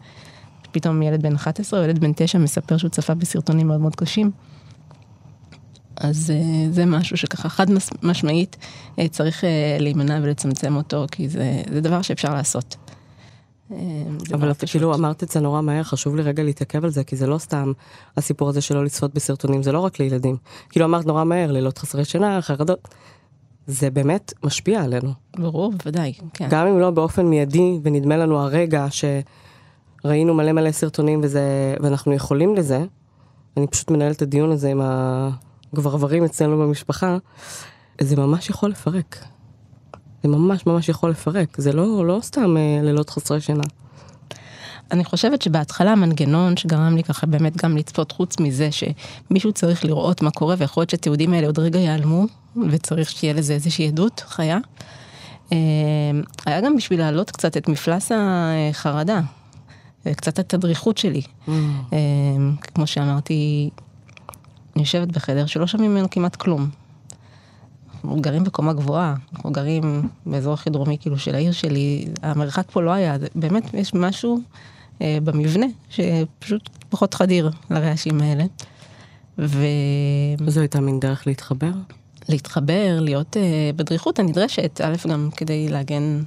פתאום 0.72 1.02
ילד 1.02 1.22
בן 1.22 1.36
11 1.36 1.80
או 1.80 1.86
ילד 1.86 2.00
בן 2.00 2.12
9 2.16 2.38
מספר 2.38 2.78
שהוא 2.78 2.90
צפה 2.90 3.14
בסרטונים 3.14 3.68
מאוד 3.68 3.82
מאוד 3.82 3.96
קשים. 3.96 4.32
אז 5.96 6.34
זה 6.72 6.86
משהו 6.86 7.18
שככה 7.18 7.50
חד 7.50 7.68
משמעית 8.04 8.58
צריך 9.10 9.44
להימנע 9.80 10.20
ולצמצם 10.22 10.76
אותו, 10.76 11.06
כי 11.12 11.30
זה, 11.30 11.62
זה 11.74 11.82
דבר 11.82 12.02
שאפשר 12.02 12.34
לעשות. 12.34 12.83
אבל 14.34 14.52
את 14.52 14.64
כאילו 14.68 14.94
אמרת 14.96 15.24
את 15.24 15.30
זה 15.30 15.40
נורא 15.40 15.62
מהר, 15.62 15.84
חשוב 15.84 16.16
לי 16.16 16.22
רגע 16.22 16.44
להתעכב 16.44 16.84
על 16.84 16.90
זה, 16.90 17.04
כי 17.04 17.16
זה 17.16 17.28
לא 17.28 17.38
סתם 17.38 17.72
הסיפור 18.18 18.50
הזה 18.50 18.62
שלא 18.62 18.86
לצפות 18.86 19.14
בסרטונים, 19.14 19.64
זה 19.64 19.72
לא 19.72 19.80
רק 19.80 20.00
לילדים. 20.00 20.38
כאילו 20.70 20.86
אמרת 20.86 21.06
נורא 21.06 21.24
מהר, 21.24 21.52
לילות 21.52 21.78
חסרי 21.78 22.06
שינה, 22.06 22.42
חרדות. 22.42 22.88
זה 23.68 23.90
באמת 23.90 24.34
משפיע 24.44 24.84
עלינו. 24.84 25.14
ברור, 25.38 25.72
בוודאי, 25.72 26.14
כן. 26.34 26.48
גם 26.50 26.68
אם 26.68 26.80
לא 26.80 26.92
באופן 26.92 27.26
מיידי, 27.26 27.80
ונדמה 27.84 28.18
לנו 28.18 28.40
הרגע 28.40 28.88
שראינו 28.90 30.34
מלא 30.34 30.52
מלא 30.52 30.72
סרטונים 30.72 31.20
וזה, 31.24 31.76
ואנחנו 31.80 32.14
יכולים 32.14 32.56
לזה, 32.56 32.86
אני 33.58 33.68
פשוט 33.68 33.92
מנהלת 33.92 34.16
את 34.16 34.22
הדיון 34.22 34.52
הזה 34.52 34.70
עם 34.70 34.82
הגברברים 35.74 36.24
אצלנו 36.24 36.58
במשפחה, 36.58 37.18
זה 38.02 38.16
ממש 38.16 38.50
יכול 38.50 38.70
לפרק. 38.70 39.26
זה 40.24 40.30
ממש 40.30 40.66
ממש 40.66 40.90
יכול 40.90 41.10
לפרק, 41.10 41.58
זה 41.58 41.74
לא, 41.74 42.08
לא 42.08 42.20
סתם 42.22 42.58
אה, 42.58 42.80
לילות 42.84 43.10
חסרי 43.10 43.42
שינה. 43.42 43.64
אני 44.92 45.04
חושבת 45.04 45.42
שבהתחלה 45.42 45.92
המנגנון 45.92 46.58
שגרם 46.58 46.96
לי 46.96 47.04
ככה 47.04 47.28
באמת 47.28 47.58
גם 47.58 47.78
לצפות 47.78 48.12
חוץ 48.12 48.40
מזה 48.40 48.70
שמישהו 48.72 49.54
צריך 49.54 49.86
לראות 49.86 50.22
מה 50.22 50.32
קורה 50.32 50.56
ויכול 50.58 50.82
להיות 50.82 50.90
שהתיעודים 50.90 51.34
האלה 51.34 51.48
עוד 51.48 51.60
רגע 51.60 51.80
ייעלמו 51.80 52.26
וצריך 52.70 53.10
שתהיה 53.10 53.34
לזה 53.34 53.54
איזושהי 53.54 53.88
עדות 53.88 54.24
חיה. 54.28 54.58
אה, 55.52 55.58
היה 56.46 56.62
גם 56.62 56.76
בשביל 56.78 57.00
להעלות 57.00 57.32
קצת 57.32 57.58
את 57.58 57.70
מפלס 57.70 58.12
החרדה, 58.16 59.22
קצת 60.16 60.40
את 60.40 60.54
הדריכות 60.54 60.98
שלי. 60.98 61.22
Mm. 61.22 61.52
אה, 61.94 61.98
כמו 62.62 62.88
שאמרתי, 62.88 63.70
אני 64.76 64.84
יושבת 64.84 65.08
בחדר 65.08 65.46
שלא 65.46 65.68
שומעים 65.68 65.92
ממנו 65.92 66.10
כמעט 66.10 66.36
כלום. 66.36 66.83
אנחנו 68.04 68.22
גרים 68.22 68.44
בקומה 68.44 68.74
גבוהה, 68.74 69.16
אנחנו 69.34 69.52
גרים 69.52 70.10
באזור 70.26 70.54
הכי 70.54 70.70
דרומי 70.70 70.98
כאילו 71.00 71.18
של 71.18 71.36
העיר 71.36 71.52
שלי, 71.52 72.06
המרחק 72.22 72.72
פה 72.72 72.82
לא 72.82 72.92
היה, 72.92 73.18
באמת 73.36 73.74
יש 73.74 73.94
משהו 73.94 74.40
אה, 75.02 75.18
במבנה 75.24 75.66
שפשוט 75.90 76.70
פחות 76.90 77.14
חדיר 77.14 77.52
לרעשים 77.70 78.22
האלה. 78.22 78.44
ו... 79.40 79.66
זו 80.48 80.60
הייתה 80.60 80.82
מין 80.82 81.00
דרך 81.00 81.28
להתחבר? 81.28 81.72
להתחבר, 82.30 83.00
להיות 83.02 83.38
אה, 83.38 83.70
בדריכות 83.76 84.20
הנדרשת, 84.20 84.82
א', 84.84 84.96
גם 85.10 85.30
כדי 85.38 85.70
להגן 85.70 86.24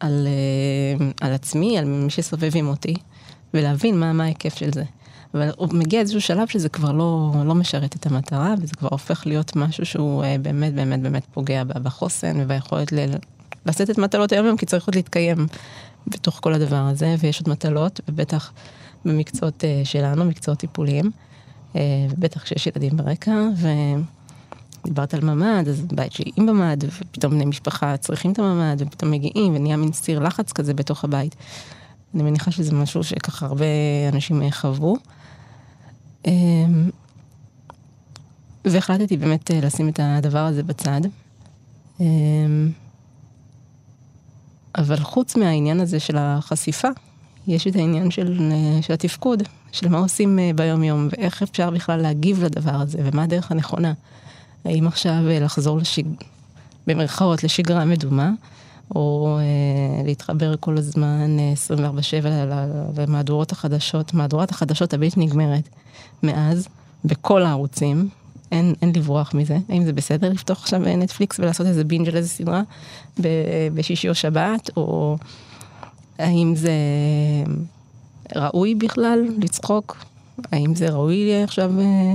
על, 0.00 0.26
אה, 0.26 1.06
על 1.20 1.32
עצמי, 1.32 1.78
על 1.78 1.84
מי 1.84 2.10
שסובב 2.10 2.50
עם 2.54 2.68
אותי, 2.68 2.94
ולהבין 3.54 4.00
מה, 4.00 4.12
מה 4.12 4.24
ההיקף 4.24 4.54
של 4.54 4.72
זה. 4.72 4.84
אבל 5.34 5.50
הוא 5.56 5.68
מגיע 5.72 6.00
איזשהו 6.00 6.20
שלב 6.20 6.48
שזה 6.48 6.68
כבר 6.68 6.92
לא, 6.92 7.32
לא 7.44 7.54
משרת 7.54 7.96
את 7.96 8.06
המטרה, 8.06 8.54
וזה 8.62 8.74
כבר 8.74 8.88
הופך 8.90 9.26
להיות 9.26 9.56
משהו 9.56 9.86
שהוא 9.86 10.24
אה, 10.24 10.36
באמת 10.42 10.74
באמת 10.74 11.00
באמת 11.00 11.26
פוגע 11.32 11.64
בחוסן 11.64 12.36
וביכולת 12.40 12.92
ל... 12.92 12.98
לשאת 13.66 13.90
את 13.90 13.98
מטלות 13.98 14.32
היום 14.32 14.46
יום, 14.46 14.56
כי 14.56 14.66
צריך 14.66 14.86
עוד 14.86 14.94
להתקיים 14.94 15.46
בתוך 16.06 16.38
כל 16.42 16.52
הדבר 16.52 16.76
הזה, 16.76 17.14
ויש 17.18 17.40
עוד 17.40 17.48
מטלות, 17.48 18.00
ובטח 18.08 18.52
במקצועות 19.04 19.64
אה, 19.64 19.80
שלנו, 19.84 20.24
מקצועות 20.24 20.58
טיפוליים, 20.58 21.10
אה, 21.76 21.80
ובטח 22.10 22.42
כשיש 22.42 22.66
ילדים 22.66 22.96
ברקע, 22.96 23.36
ודיברת 24.84 25.14
על 25.14 25.20
ממ"ד, 25.20 25.68
אז 25.68 25.82
בית 25.92 26.12
שלי 26.12 26.30
עם 26.36 26.46
ממ"ד, 26.46 26.84
ופתאום 26.84 27.32
בני 27.32 27.44
משפחה 27.44 27.96
צריכים 27.96 28.32
את 28.32 28.38
הממ"ד, 28.38 28.76
ופתאום 28.78 29.10
מגיעים, 29.10 29.54
ונהיה 29.54 29.76
מין 29.76 29.92
סיר 29.92 30.18
לחץ 30.18 30.52
כזה 30.52 30.74
בתוך 30.74 31.04
הבית. 31.04 31.36
אני 32.14 32.22
מניחה 32.22 32.50
שזה 32.50 32.74
משהו 32.74 33.04
שככה 33.04 33.46
הרבה 33.46 33.64
אנשים 34.12 34.50
חוו. 34.50 34.96
אמ, 36.26 36.90
והחלטתי 38.64 39.16
באמת 39.16 39.50
אה, 39.50 39.60
לשים 39.60 39.88
את 39.88 40.00
הדבר 40.02 40.38
הזה 40.38 40.62
בצד. 40.62 41.00
אמ, 42.00 42.70
אבל 44.78 44.96
חוץ 44.96 45.36
מהעניין 45.36 45.80
הזה 45.80 46.00
של 46.00 46.16
החשיפה, 46.18 46.88
יש 47.46 47.66
את 47.66 47.76
העניין 47.76 48.10
של, 48.10 48.50
אה, 48.52 48.82
של 48.82 48.92
התפקוד, 48.92 49.42
של 49.72 49.88
מה 49.88 49.98
עושים 49.98 50.38
אה, 50.38 50.50
ביום-יום, 50.54 51.08
ואיך 51.10 51.42
אפשר 51.42 51.70
בכלל 51.70 52.02
להגיב 52.02 52.44
לדבר 52.44 52.74
הזה, 52.74 52.98
ומה 53.04 53.22
הדרך 53.22 53.50
הנכונה. 53.50 53.92
האם 54.64 54.86
עכשיו 54.86 55.22
לחזור 55.26 55.78
לשג... 55.78 56.02
במרכאות 56.86 57.44
לשגרה 57.44 57.84
מדומה, 57.84 58.30
או 58.94 59.38
אה, 59.38 60.02
להתחבר 60.04 60.54
כל 60.60 60.78
הזמן 60.78 61.36
24/7 61.68 62.26
למהדורות 62.98 63.52
החדשות, 63.52 64.14
מהדורת 64.14 64.50
החדשות 64.50 64.94
הבלתי 64.94 65.20
נגמרת 65.20 65.68
מאז, 66.22 66.68
בכל 67.04 67.42
הערוצים, 67.42 68.08
אין, 68.52 68.74
אין 68.82 68.92
לברוח 68.96 69.34
מזה. 69.34 69.58
האם 69.68 69.84
זה 69.84 69.92
בסדר 69.92 70.28
לפתוח 70.28 70.62
עכשיו 70.62 70.80
נטפליקס 70.80 71.38
ולעשות 71.38 71.66
איזה 71.66 71.84
בינג' 71.84 72.08
על 72.08 72.16
איזה 72.16 72.28
סדרה 72.28 72.62
בשישי 73.74 74.08
או 74.08 74.14
שבת, 74.14 74.70
או 74.76 75.16
האם 76.18 76.54
זה 76.56 76.72
ראוי 78.36 78.74
בכלל 78.74 79.24
לצחוק? 79.38 80.04
האם 80.52 80.74
זה 80.74 80.88
ראוי 80.88 81.42
עכשיו 81.42 81.72
אה, 81.80 82.14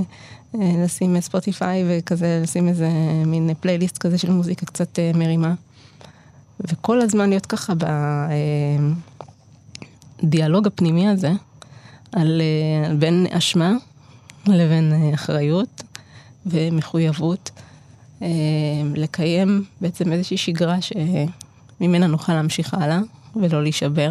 אה, 0.54 0.84
לשים 0.84 1.20
ספוטיפיי 1.20 1.84
וכזה, 1.88 2.40
לשים 2.42 2.68
איזה 2.68 2.88
מין 3.26 3.50
פלייליסט 3.60 3.98
כזה 3.98 4.18
של 4.18 4.30
מוזיקה 4.30 4.66
קצת 4.66 4.98
אה, 4.98 5.10
מרימה? 5.14 5.54
וכל 6.60 7.00
הזמן 7.00 7.28
להיות 7.28 7.46
ככה 7.46 7.72
בדיאלוג 10.22 10.66
הפנימי 10.66 11.08
הזה, 11.08 11.32
על 12.12 12.40
אה, 12.40 12.94
בין 12.94 13.26
אשמה 13.30 13.72
לבין 14.46 14.92
אה, 14.92 15.14
אחריות 15.14 15.82
ומחויבות, 16.46 17.50
אה, 18.22 18.28
לקיים 18.94 19.64
בעצם 19.80 20.12
איזושהי 20.12 20.36
שגרה 20.36 20.76
שממנה 20.80 22.06
נוכל 22.06 22.32
להמשיך 22.32 22.74
הלאה 22.74 22.98
ולא 23.36 23.62
להישבר. 23.62 24.10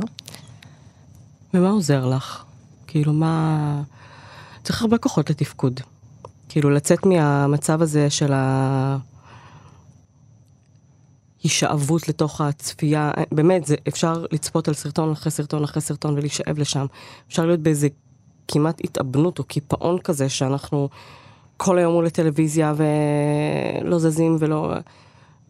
ומה 1.54 1.70
עוזר 1.70 2.06
לך? 2.06 2.44
כאילו, 2.88 3.14
מה... 3.14 3.82
צריך 4.64 4.82
הרבה 4.82 4.98
כוחות 4.98 5.30
לתפקוד. 5.30 5.80
כאילו, 6.50 6.70
לצאת 6.70 7.06
מהמצב 7.06 7.82
הזה 7.82 8.10
של 8.10 8.34
ה... 8.34 8.98
הישאבות 11.46 12.08
לתוך 12.08 12.42
הצפייה, 12.42 13.12
באמת, 13.32 13.66
זה, 13.66 13.76
אפשר 13.88 14.26
לצפות 14.32 14.68
על 14.68 14.74
סרטון 14.74 15.12
אחרי 15.12 15.32
סרטון 15.32 15.64
אחרי 15.64 15.82
סרטון 15.82 16.14
ולהישאב 16.14 16.60
לשם. 16.60 16.86
אפשר 17.28 17.46
להיות 17.46 17.60
באיזה 17.60 17.88
כמעט 18.48 18.82
התאבנות 18.84 19.40
או 19.40 19.44
קיפאון 19.44 20.00
כזה, 20.00 20.30
שאנחנו 20.30 20.90
כל 21.58 21.78
היום 21.78 21.94
מול 21.94 22.06
הטלוויזיה 22.06 22.74
ולא 22.78 24.00
זזים 24.00 24.38
ולא... 24.40 24.74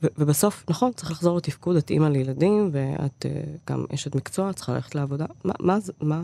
ו- 0.03 0.07
ובסוף, 0.17 0.65
נכון, 0.69 0.91
צריך 0.95 1.11
לחזור 1.11 1.37
לתפקוד, 1.37 1.75
את 1.75 1.89
אימא 1.89 2.07
לילדים, 2.07 2.69
ואת 2.71 3.25
uh, 3.25 3.71
גם 3.71 3.85
אשת 3.93 4.15
מקצוע, 4.15 4.53
צריכה 4.53 4.73
ללכת 4.73 4.95
לעבודה. 4.95 5.25
מה, 5.43 5.53
מה, 5.59 5.77
מה, 6.01 6.21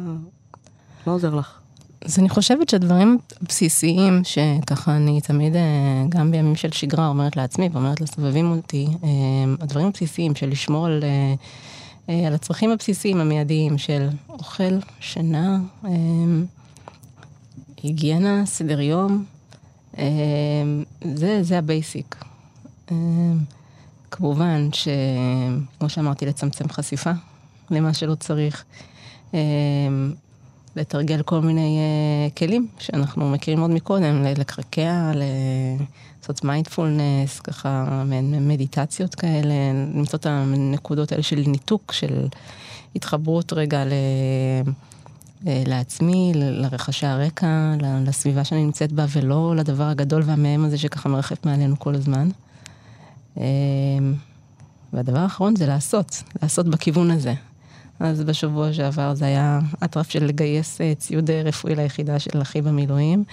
מה 1.06 1.14
עוזר 1.14 1.36
לך? 1.36 1.61
אז 2.06 2.20
אני 2.20 2.30
חושבת 2.30 2.70
שהדברים 2.70 3.18
הבסיסיים, 3.42 4.22
שככה 4.24 4.96
אני 4.96 5.22
תמיד, 5.22 5.56
אה, 5.56 5.62
גם 6.10 6.32
בימים 6.32 6.56
של 6.56 6.72
שגרה, 6.72 7.08
אומרת 7.08 7.36
לעצמי 7.38 7.70
ואומרת 7.72 8.02
לסובבים 8.02 8.52
אותי, 8.52 8.88
אה, 9.04 9.10
הדברים 9.60 9.88
הבסיסיים 9.88 10.36
של 10.36 10.50
לשמור 10.50 10.86
על, 10.86 11.04
אה, 12.10 12.28
על 12.28 12.34
הצרכים 12.34 12.72
הבסיסיים 12.72 13.18
המיידיים 13.18 13.78
של 13.78 14.10
אוכל, 14.30 14.80
שינה, 15.00 15.60
היגיינה, 17.84 18.46
סדר 18.46 18.82
יום, 18.82 19.26
זה, 21.16 21.44
זה 21.44 21.58
ה 21.58 21.66
basic. 21.66 22.16
כמובן 24.12 24.70
שכמו 24.74 25.90
שאמרתי, 25.90 26.26
לצמצם 26.26 26.70
חשיפה 26.70 27.12
למה 27.72 27.94
שלא 27.94 28.16
צריך. 28.16 28.66
לתרגל 30.76 31.22
כל 31.22 31.40
מיני 31.40 31.80
אה, 31.80 32.38
כלים 32.38 32.68
שאנחנו 32.80 33.30
מכירים 33.30 33.60
עוד 33.60 33.72
מקודם, 33.72 34.24
לקרקע, 34.24 35.12
לעשות 36.22 36.44
מיינדפולנס, 36.44 37.40
ככה 37.40 38.04
מדיטציות 38.42 39.16
כאלה, 39.16 39.54
למצוא 39.96 40.20
את 40.20 40.26
הנקודות 40.26 41.12
האלה 41.12 41.24
של 41.24 41.44
ניתוק, 41.48 41.92
של 41.92 42.28
התחברות 42.96 43.54
רגע 43.54 43.86
ל... 43.86 43.92
אה, 45.48 45.64
לעצמי, 45.68 46.32
לרחשי 46.36 47.06
הרקע, 47.06 47.74
לסביבה 48.06 48.44
שאני 48.44 48.64
נמצאת 48.64 48.92
בה, 48.92 49.06
ולא 49.10 49.56
לדבר 49.56 49.84
הגדול 49.84 50.24
והמהם 50.26 50.66
הזה 50.66 50.78
שככה 50.78 51.10
מרחף 51.10 51.46
מעלינו 51.46 51.80
כל 51.80 51.96
הזמן. 51.96 52.30
אה, 53.38 53.44
והדבר 54.94 55.20
האחרון 55.20 55.56
זה 55.56 55.66
לעשות, 55.66 56.24
לעשות 56.42 56.68
בכיוון 56.68 57.12
הזה. 57.12 57.34
אז 58.02 58.24
בשבוע 58.24 58.74
שעבר 58.74 59.14
זה 59.16 59.26
היה 59.26 59.60
אטרף 59.84 60.10
של 60.10 60.26
לגייס 60.26 60.82
אה, 60.82 60.94
ציוד 60.96 61.32
אה, 61.32 61.42
רפואי 61.42 61.76
ליחידה 61.76 62.20
של 62.20 62.42
אחי 62.42 62.62
במילואים. 62.62 63.24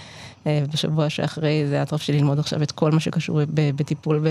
אה, 0.47 0.63
בשבוע 0.73 1.09
שאחרי 1.09 1.67
זה 1.67 1.81
אטרף 1.81 2.01
של 2.01 2.13
ללמוד 2.13 2.39
עכשיו 2.39 2.63
את 2.63 2.71
כל 2.71 2.91
מה 2.91 2.99
שקשור 2.99 3.39
בטיפול 3.53 4.27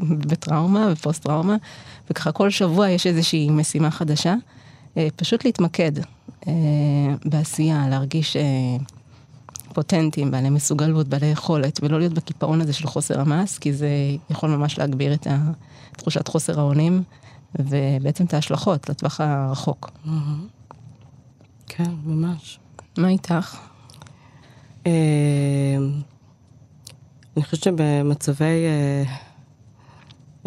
בטראומה 0.00 0.88
ופוסט-טראומה. 0.92 1.56
וככה 2.10 2.32
כל 2.32 2.50
שבוע 2.50 2.88
יש 2.88 3.06
איזושהי 3.06 3.50
משימה 3.50 3.90
חדשה. 3.90 4.34
פשוט 5.16 5.44
להתמקד 5.44 5.92
בעשייה, 7.24 7.88
להרגיש 7.90 8.36
פוטנטים, 9.72 10.30
בעלי 10.30 10.50
מסוגלות, 10.50 11.08
בעלי 11.08 11.26
יכולת, 11.26 11.80
ולא 11.82 11.98
להיות 11.98 12.12
בקיפאון 12.12 12.60
הזה 12.60 12.72
של 12.72 12.86
חוסר 12.86 13.20
המס, 13.20 13.58
כי 13.58 13.72
זה 13.72 13.88
יכול 14.30 14.50
ממש 14.50 14.78
להגביר 14.78 15.14
את 15.14 15.26
תחושת 15.96 16.28
חוסר 16.28 16.60
האונים. 16.60 17.02
ובעצם 17.58 18.24
את 18.24 18.34
ההשלכות 18.34 18.88
לטווח 18.88 19.20
הרחוק. 19.20 19.90
כן, 21.66 21.90
ממש. 22.04 22.58
מה 22.98 23.08
איתך? 23.08 23.58
אה, 24.86 25.76
אני 27.36 27.44
חושבת 27.44 27.62
שבמצבי 27.62 28.44
אה, 28.44 29.02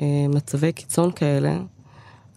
אה, 0.01 0.25
מצבי 0.29 0.71
קיצון 0.71 1.11
כאלה, 1.11 1.57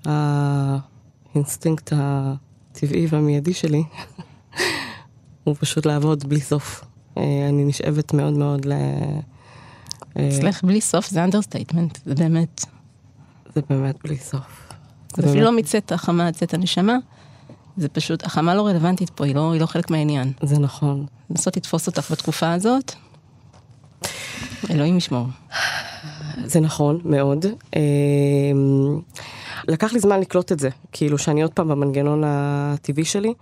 האינסטינקט 0.04 1.92
הטבעי 1.96 3.06
והמיידי 3.10 3.54
שלי 3.54 3.82
הוא 5.44 5.56
פשוט 5.58 5.86
לעבוד 5.86 6.28
בלי 6.28 6.40
סוף. 6.40 6.84
אני 7.16 7.64
נשאבת 7.64 8.12
מאוד 8.12 8.32
מאוד 8.32 8.64
ל... 8.64 8.72
אצלך 10.28 10.64
בלי 10.64 10.80
סוף 10.80 11.08
זה 11.08 11.24
understatement, 11.24 11.98
זה 12.04 12.14
באמת. 12.14 12.64
זה 13.54 13.60
באמת 13.70 13.96
בלי 14.04 14.16
סוף. 14.16 14.68
זה 15.16 15.28
אפילו 15.28 15.44
לא 15.44 15.52
מצאת 15.52 15.92
החמה 15.92 16.32
צאת 16.32 16.54
הנשמה, 16.54 16.96
זה 17.76 17.88
פשוט, 17.88 18.24
החמה 18.24 18.54
לא 18.54 18.66
רלוונטית 18.66 19.10
פה, 19.10 19.24
היא 19.24 19.34
לא, 19.34 19.52
היא 19.52 19.60
לא 19.60 19.66
חלק 19.66 19.90
מהעניין. 19.90 20.32
זה 20.42 20.58
נכון. 20.58 21.06
לנסות 21.30 21.56
לתפוס 21.56 21.86
אותך 21.86 22.10
בתקופה 22.10 22.52
הזאת, 22.52 22.92
אלוהים 24.70 24.96
ישמור. 24.96 25.26
זה 26.44 26.60
נכון, 26.60 27.00
מאוד. 27.04 27.46
אמ, 27.76 29.00
לקח 29.68 29.92
לי 29.92 30.00
זמן 30.00 30.20
לקלוט 30.20 30.52
את 30.52 30.58
זה, 30.58 30.68
כאילו 30.92 31.18
שאני 31.18 31.42
עוד 31.42 31.52
פעם 31.52 31.68
במנגנון 31.68 32.22
הטבעי 32.26 33.04
שלי. 33.04 33.34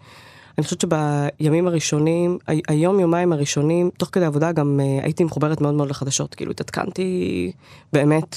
אני 0.58 0.64
חושבת 0.64 0.80
שבימים 0.80 1.66
הראשונים, 1.66 2.38
היום 2.68 3.00
יומיים 3.00 3.32
הראשונים, 3.32 3.90
תוך 3.96 4.08
כדי 4.12 4.24
עבודה 4.24 4.52
גם 4.52 4.80
אה, 4.82 5.04
הייתי 5.04 5.24
מחוברת 5.24 5.60
מאוד 5.60 5.74
מאוד 5.74 5.90
לחדשות, 5.90 6.34
כאילו 6.34 6.50
התעדכנתי 6.50 7.52
באמת 7.92 8.36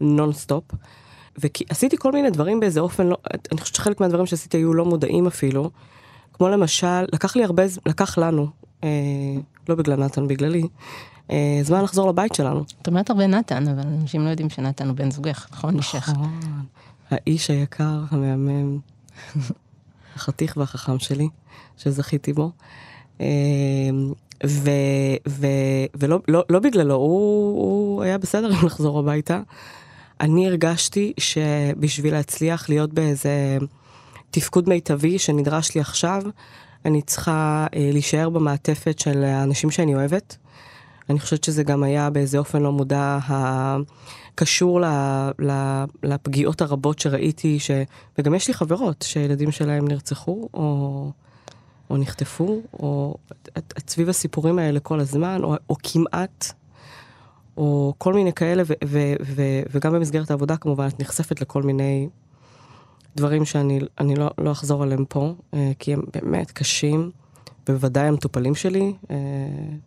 נונסטופ. 0.00 0.64
ועשיתי 1.38 1.96
כל 1.96 2.12
מיני 2.12 2.30
דברים 2.30 2.60
באיזה 2.60 2.80
אופן, 2.80 3.06
לא, 3.06 3.16
אני 3.52 3.60
חושבת 3.60 3.76
שחלק 3.76 4.00
מהדברים 4.00 4.26
שעשיתי 4.26 4.56
היו 4.56 4.74
לא 4.74 4.84
מודעים 4.84 5.26
אפילו. 5.26 5.70
כמו 6.32 6.48
למשל, 6.48 7.04
לקח 7.12 7.36
לי 7.36 7.44
הרבה, 7.44 7.62
לקח 7.86 8.18
לנו, 8.18 8.46
אה, 8.84 8.88
לא 9.68 9.74
בגלל 9.74 10.04
נתן, 10.04 10.28
בגללי, 10.28 10.62
אה, 11.30 11.60
זמן 11.62 11.82
לחזור 11.82 12.08
לבית 12.08 12.34
שלנו. 12.34 12.64
את 12.82 12.88
אומרת 12.88 13.10
הרבה 13.10 13.26
נתן, 13.26 13.68
אבל 13.68 13.82
אנשים 14.00 14.24
לא 14.24 14.30
יודעים 14.30 14.50
שנתן 14.50 14.88
הוא 14.88 14.96
בן 14.96 15.10
זוגך, 15.10 15.48
נכון? 15.52 15.76
נכון. 15.76 16.14
האיש 17.10 17.50
היקר, 17.50 18.00
המהמם, 18.10 18.78
החתיך 20.16 20.56
והחכם 20.56 20.98
שלי, 20.98 21.28
שזכיתי 21.76 22.32
בו. 22.32 22.50
אה, 23.20 23.26
ו, 24.46 24.70
ו, 25.28 25.46
ולא 25.94 26.20
לא, 26.28 26.44
לא 26.50 26.58
בגללו, 26.58 26.94
הוא, 26.94 27.58
הוא 27.58 28.02
היה 28.02 28.18
בסדר 28.18 28.52
עם 28.52 28.66
לחזור 28.66 28.98
הביתה. 28.98 29.40
אני 30.20 30.46
הרגשתי 30.46 31.12
שבשביל 31.18 32.14
להצליח 32.14 32.68
להיות 32.68 32.92
באיזה 32.92 33.58
תפקוד 34.30 34.68
מיטבי 34.68 35.18
שנדרש 35.18 35.74
לי 35.74 35.80
עכשיו, 35.80 36.22
אני 36.84 37.02
צריכה 37.02 37.66
אה, 37.74 37.90
להישאר 37.92 38.28
במעטפת 38.28 38.98
של 38.98 39.24
האנשים 39.24 39.70
שאני 39.70 39.94
אוהבת. 39.94 40.36
אני 41.10 41.20
חושבת 41.20 41.44
שזה 41.44 41.62
גם 41.62 41.82
היה 41.82 42.10
באיזה 42.10 42.38
אופן 42.38 42.62
לא 42.62 42.72
מודע 42.72 43.18
הקשור 43.28 44.80
ל, 44.80 44.84
ל, 45.38 45.84
לפגיעות 46.02 46.62
הרבות 46.62 46.98
שראיתי, 46.98 47.58
ש... 47.58 47.70
וגם 48.18 48.34
יש 48.34 48.48
לי 48.48 48.54
חברות 48.54 49.02
שילדים 49.02 49.52
שלהם 49.52 49.88
נרצחו 49.88 50.48
או, 50.54 51.10
או 51.90 51.96
נחטפו, 51.96 52.60
או 52.72 53.16
סביב 53.88 54.08
הסיפורים 54.08 54.58
האלה 54.58 54.80
כל 54.80 55.00
הזמן, 55.00 55.40
או, 55.42 55.54
או 55.70 55.76
כמעט 55.82 56.52
או 57.56 57.94
כל 57.98 58.14
מיני 58.14 58.32
כאלה, 58.32 58.62
ו- 58.66 58.72
ו- 58.84 59.14
ו- 59.22 59.62
וגם 59.70 59.92
במסגרת 59.92 60.30
העבודה 60.30 60.56
כמובן, 60.56 60.86
את 60.86 61.00
נחשפת 61.00 61.40
לכל 61.40 61.62
מיני 61.62 62.08
דברים 63.16 63.44
שאני 63.44 63.80
לא, 64.16 64.30
לא 64.38 64.52
אחזור 64.52 64.82
עליהם 64.82 65.04
פה, 65.08 65.34
אה, 65.54 65.72
כי 65.78 65.92
הם 65.92 66.02
באמת 66.14 66.50
קשים, 66.50 67.10
בוודאי 67.66 68.08
המטופלים 68.08 68.54
שלי, 68.54 68.94
אה, 69.10 69.16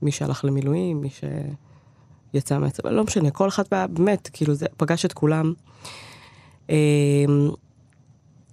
מי 0.02 0.12
שהלך 0.12 0.46
למילואים, 0.46 1.02
מי 1.02 1.10
שיצא 2.34 2.58
מהצבא, 2.58 2.90
לא 2.90 3.04
משנה, 3.04 3.32
כל 3.32 3.48
אחת 3.48 3.74
באמת, 3.90 4.30
כאילו 4.34 4.54
זה 4.54 4.66
פגש 4.78 5.06
את 5.06 5.14
כולם. 5.14 5.54
אה, 6.70 6.76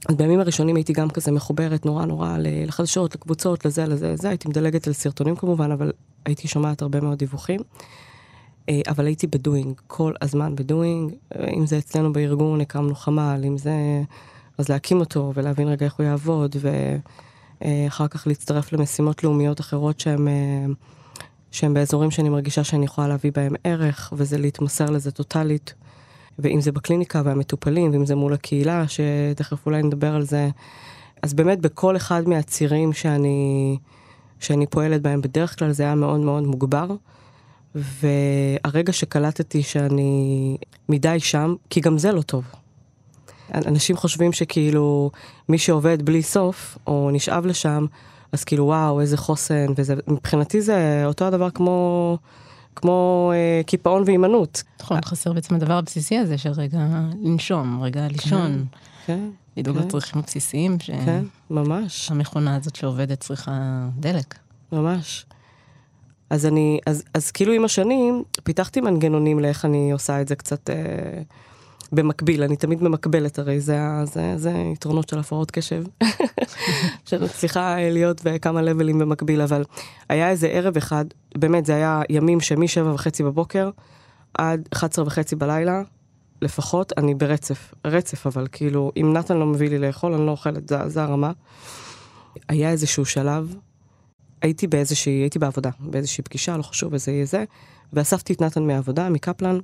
אז 0.09 0.17
בימים 0.17 0.41
הראשונים 0.41 0.77
הייתי 0.77 0.93
גם 0.93 1.11
כזה 1.11 1.33
מחוברת 1.33 1.87
נורא 1.87 2.05
נורא 2.05 2.37
לחדשות, 2.41 3.15
לקבוצות, 3.15 3.65
לזה, 3.65 3.87
לזה, 3.87 4.13
לזה, 4.13 4.29
הייתי 4.29 4.49
מדלגת 4.49 4.87
על 4.87 4.93
סרטונים 4.93 5.37
כמובן, 5.37 5.71
אבל 5.71 5.93
הייתי 6.25 6.49
שומעת 6.49 6.83
הרבה 6.83 7.01
מאוד 7.01 7.19
דיווחים. 7.19 7.61
אה, 8.69 8.81
אבל 8.89 9.07
הייתי 9.07 9.27
בדואינג, 9.27 9.81
כל 9.87 10.13
הזמן 10.23 10.57
בדואינג, 10.57 11.13
אה, 11.37 11.51
אם 11.51 11.67
זה 11.67 11.79
אצלנו 11.79 12.13
בארגון, 12.13 12.61
הקמנו 12.61 12.95
חמ"ל, 12.95 13.43
אם 13.47 13.59
זה... 13.59 13.73
אז 14.59 14.69
להקים 14.69 15.01
אותו 15.01 15.33
ולהבין 15.35 15.69
רגע 15.69 15.87
איך 15.87 15.95
הוא 15.95 16.07
יעבוד, 16.07 16.57
ואחר 17.61 18.09
כך 18.09 18.27
להצטרף 18.27 18.73
למשימות 18.73 19.25
לאומיות 19.25 19.61
אחרות 19.61 20.01
שהן, 20.01 20.29
אה, 20.29 20.67
שהן 21.51 21.75
באזורים 21.75 22.11
שאני 22.11 22.29
מרגישה 22.29 22.65
שאני 22.65 22.85
יכולה 22.85 23.09
להביא 23.09 23.33
בהם 23.35 23.55
ערך, 23.65 24.13
וזה 24.17 24.39
להתמסר 24.39 24.91
לזה 24.91 25.11
טוטאלית. 25.11 25.75
ואם 26.39 26.61
זה 26.61 26.73
בקליניקה 26.73 27.23
והמטופלים, 27.25 27.91
ואם 27.93 28.07
זה 28.07 28.15
מול 28.15 28.33
הקהילה, 28.33 28.85
שתכף 28.89 29.67
אולי 29.67 29.83
נדבר 29.83 30.15
על 30.15 30.23
זה. 30.23 30.49
אז 31.23 31.35
באמת 31.35 31.61
בכל 31.61 31.97
אחד 31.97 32.29
מהצירים 32.29 32.93
שאני, 32.93 33.77
שאני 34.41 34.67
פועלת 34.67 35.03
בהם, 35.03 35.21
בדרך 35.21 35.59
כלל 35.59 35.73
זה 35.73 35.83
היה 35.83 35.95
מאוד 35.95 36.21
מאוד 36.21 36.47
מוגבר. 36.47 36.87
והרגע 37.75 38.93
שקלטתי 38.93 39.63
שאני 39.63 40.57
מדי 40.89 41.21
שם, 41.21 41.55
כי 41.71 41.81
גם 41.81 41.99
זה 41.99 42.13
לא 42.13 42.23
טוב. 42.23 42.45
אנשים 43.55 43.97
חושבים 43.97 44.33
שכאילו 44.33 45.11
מי 45.49 45.59
שעובד 45.59 46.03
בלי 46.03 46.23
סוף, 46.23 46.79
או 46.87 47.11
נשאב 47.13 47.47
לשם, 47.47 47.87
אז 48.33 48.45
כאילו 48.45 48.65
וואו, 48.65 49.01
איזה 49.01 49.17
חוסן, 49.17 49.67
וזה, 49.77 49.95
מבחינתי 50.09 50.61
זה 50.61 51.03
אותו 51.07 51.25
הדבר 51.25 51.51
כמו, 51.51 52.19
כמו 52.77 53.31
אה, 53.35 53.63
קיפאון 53.67 54.03
והימנעות. 54.07 54.63
נכון, 54.81 55.01
חסר 55.05 55.33
בעצם 55.33 55.55
הדבר 55.55 55.75
הבסיסי 55.75 56.19
הזה 56.19 56.39
של 56.39 56.51
רגע 56.51 56.79
לנשום, 57.23 57.83
רגע 57.83 58.09
לישון. 58.09 58.65
כן. 59.07 59.29
לדאוג 59.57 59.79
כן. 59.79 59.85
לצרכים 59.87 60.23
הבסיסיים, 60.23 60.81
ש... 60.81 60.91
כן, 60.91 61.25
ממש. 61.51 62.11
המכונה 62.11 62.57
הזאת 62.57 62.77
שעובדת 62.77 63.21
צריכה 63.21 63.87
דלק. 63.97 64.39
ממש. 64.73 65.27
אז 66.31 66.47
אני, 66.47 66.79
אז, 66.87 67.05
אז 67.15 67.31
כאילו 67.31 67.53
עם 67.53 67.65
השנים, 67.65 68.23
פיתחתי 68.45 68.81
מנגנונים 68.81 69.41
לאיך 69.41 69.65
אני 69.65 69.93
עושה 69.93 70.21
את 70.21 70.29
זה 70.29 70.37
קצת 70.37 70.71
אה, 70.71 71.23
במקביל. 71.93 72.43
אני 72.43 72.57
תמיד 72.57 72.83
ממקבלת, 72.83 73.39
הרי 73.39 73.61
זה, 73.61 73.79
זה, 74.05 74.33
זה 74.37 74.51
יתרונות 74.73 75.09
של 75.09 75.19
הפרעות 75.19 75.51
קשב. 75.51 75.85
שאני 77.07 77.27
אה, 77.57 77.91
להיות 77.91 78.21
בכמה 78.25 78.63
לבלים 78.63 78.99
במקביל, 78.99 79.41
אבל 79.41 79.65
היה 80.09 80.31
איזה 80.31 80.49
ערב 80.49 80.77
אחד, 80.77 81.05
באמת, 81.39 81.67
זה 81.67 81.75
היה 81.75 82.03
ימים 82.11 82.41
שמשבע 82.41 82.95
וחצי 82.95 83.23
בבוקר 83.23 83.71
עד 84.39 84.69
11 84.73 85.05
וחצי 85.05 85.37
בלילה, 85.37 85.83
לפחות, 86.43 86.93
אני 86.97 87.15
ברצף, 87.15 87.75
רצף, 87.85 88.27
אבל 88.27 88.47
כאילו, 88.53 88.93
אם 88.97 89.13
נתן 89.13 89.37
לא 89.37 89.47
מביא 89.47 89.69
לי 89.69 89.79
לאכול, 89.79 90.15
אני 90.15 90.27
לא 90.27 90.31
אוכלת, 90.31 90.69
זה, 90.69 90.89
זה 90.89 91.03
הרמה. 91.03 91.33
היה 92.49 92.71
איזשהו 92.71 93.05
שלב, 93.05 93.57
הייתי 94.45 94.67
באיזושהי, 94.67 95.13
הייתי 95.13 95.39
בעבודה, 95.39 95.71
באיזושהי 95.81 96.25
פגישה, 96.25 96.57
לא 96.57 96.63
חשוב 96.63 96.93
איזה 96.93 97.13
יהיה 97.13 97.25
זה, 97.25 97.45
ואספתי 97.93 98.33
את 98.33 98.41
נתן 98.41 98.63
מהעבודה, 98.63 99.09
מקפלן, 99.09 99.59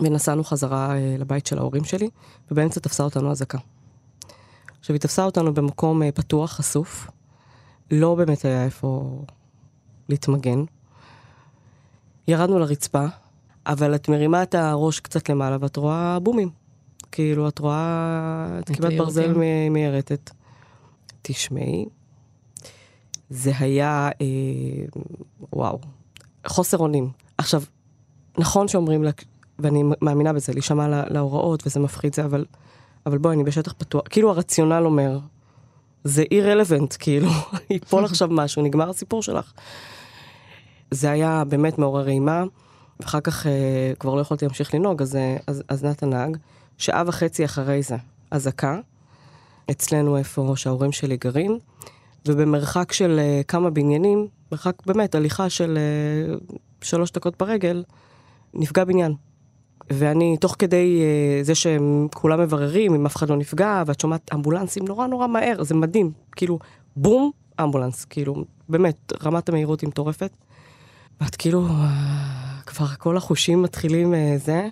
ונסענו 0.00 0.44
חזרה 0.44 0.96
אה, 0.96 1.16
לבית 1.18 1.46
של 1.46 1.58
ההורים 1.58 1.84
שלי, 1.84 2.08
ובאמצע 2.50 2.80
תפסה 2.80 3.02
אותנו 3.02 3.30
אזעקה. 3.30 3.58
עכשיו, 4.80 4.94
היא 4.94 5.00
תפסה 5.00 5.24
אותנו 5.24 5.54
במקום 5.54 6.02
אה, 6.02 6.12
פתוח, 6.12 6.52
חשוף, 6.52 7.10
לא 7.90 8.14
באמת 8.14 8.44
היה 8.44 8.64
איפה 8.64 9.22
להתמגן. 10.08 10.64
ירדנו 12.28 12.58
לרצפה, 12.58 13.06
אבל 13.66 13.94
את 13.94 14.08
מרימה 14.08 14.42
את 14.42 14.54
הראש 14.54 15.00
קצת 15.00 15.28
למעלה 15.28 15.56
ואת 15.60 15.76
רואה 15.76 16.18
בומים. 16.18 16.50
כאילו, 17.12 17.48
את 17.48 17.58
רואה 17.58 18.58
את 18.58 18.68
כיפת 18.68 18.92
ברזל 18.98 19.34
מיירטת. 19.70 20.30
תשמעי, 21.22 21.86
זה 23.30 23.52
היה, 23.58 24.10
אה, 24.20 24.26
וואו, 25.52 25.78
חוסר 26.46 26.78
אונים. 26.78 27.10
עכשיו, 27.38 27.62
נכון 28.38 28.68
שאומרים, 28.68 29.04
לה, 29.04 29.10
ואני 29.58 29.82
מאמינה 30.02 30.32
בזה, 30.32 30.52
להישמע 30.52 30.88
לה- 30.88 31.04
להוראות 31.08 31.66
וזה 31.66 31.80
מפחיד 31.80 32.14
זה, 32.14 32.24
אבל, 32.24 32.44
אבל 33.06 33.18
בואי, 33.18 33.34
אני 33.34 33.44
בשטח 33.44 33.72
פתוח. 33.78 34.02
כאילו 34.10 34.30
הרציונל 34.30 34.82
אומר, 34.84 35.18
זה 36.04 36.24
irrelevant, 36.34 36.96
כאילו, 36.98 37.28
ייפול 37.70 38.04
עכשיו 38.04 38.28
משהו, 38.30 38.62
נגמר 38.62 38.90
הסיפור 38.90 39.22
שלך. 39.22 39.52
זה 40.90 41.10
היה 41.10 41.42
באמת 41.48 41.78
מעורר 41.78 42.08
אימה, 42.08 42.44
ואחר 43.00 43.20
כך 43.20 43.46
אה, 43.46 43.52
כבר 44.00 44.14
לא 44.14 44.20
יכולתי 44.20 44.44
להמשיך 44.44 44.74
לנהוג, 44.74 45.02
אז, 45.02 45.16
אה, 45.16 45.36
אז, 45.46 45.62
אז 45.68 45.84
נתן 45.84 46.10
נהג. 46.10 46.36
שעה 46.78 47.02
וחצי 47.06 47.44
אחרי 47.44 47.82
זה, 47.82 47.96
אזעקה, 48.30 48.80
אצלנו 49.70 50.16
איפה 50.16 50.52
שההורים 50.56 50.92
שלי 50.92 51.16
גרים, 51.16 51.58
ובמרחק 52.26 52.92
של 52.92 53.20
uh, 53.20 53.44
כמה 53.44 53.70
בניינים, 53.70 54.26
מרחק 54.52 54.86
באמת, 54.86 55.14
הליכה 55.14 55.50
של 55.50 55.78
uh, 55.78 56.54
שלוש 56.82 57.12
דקות 57.12 57.38
ברגל, 57.38 57.84
נפגע 58.54 58.84
בניין. 58.84 59.14
ואני, 59.90 60.36
תוך 60.36 60.56
כדי 60.58 61.02
uh, 61.02 61.44
זה 61.44 61.54
שהם 61.54 62.08
כולם 62.14 62.40
מבררים 62.40 62.94
אם 62.94 63.06
אף 63.06 63.16
אחד 63.16 63.30
לא 63.30 63.36
נפגע, 63.36 63.82
ואת 63.86 64.00
שומעת 64.00 64.30
אמבולנסים 64.34 64.84
נורא 64.88 65.06
נורא 65.06 65.26
מהר, 65.26 65.62
זה 65.62 65.74
מדהים. 65.74 66.12
כאילו, 66.36 66.58
בום, 66.96 67.30
אמבולנס, 67.60 68.04
כאילו, 68.04 68.44
באמת, 68.68 69.12
רמת 69.22 69.48
המהירות 69.48 69.80
היא 69.80 69.88
מטורפת. 69.88 70.30
ואת 71.20 71.36
כאילו, 71.36 71.66
אה, 71.66 72.60
כבר 72.66 72.86
כל 72.86 73.16
החושים 73.16 73.62
מתחילים 73.62 74.14
אה, 74.14 74.34
זה, 74.38 74.68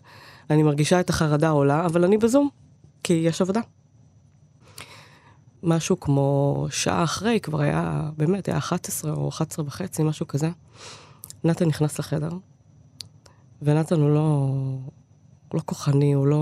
אני 0.51 0.63
מרגישה 0.63 1.01
את 1.01 1.11
החרדה 1.11 1.51
עולה, 1.51 1.87
אבל 1.87 2.05
אני 2.05 2.19
בזום, 2.19 2.49
כי 3.03 3.13
יש 3.13 3.43
עבודה. 3.43 3.61
משהו 5.67 6.01
כמו 6.01 6.67
שעה 6.71 7.05
אחרי, 7.05 7.41
כבר 7.41 7.61
היה, 7.61 8.11
באמת, 8.17 8.49
היה 8.49 8.59
11 8.59 9.13
או 9.13 9.29
11 9.29 9.65
וחצי, 9.67 10.03
משהו 10.03 10.27
כזה. 10.27 10.51
נתן 11.45 11.65
נכנס 11.65 11.99
לחדר, 11.99 12.29
ונתן 13.63 14.01
הוא 14.01 14.11
לא, 14.11 14.51
הוא 15.49 15.55
לא 15.55 15.61
כוחני, 15.65 16.13
הוא 16.13 16.27
לא, 16.27 16.37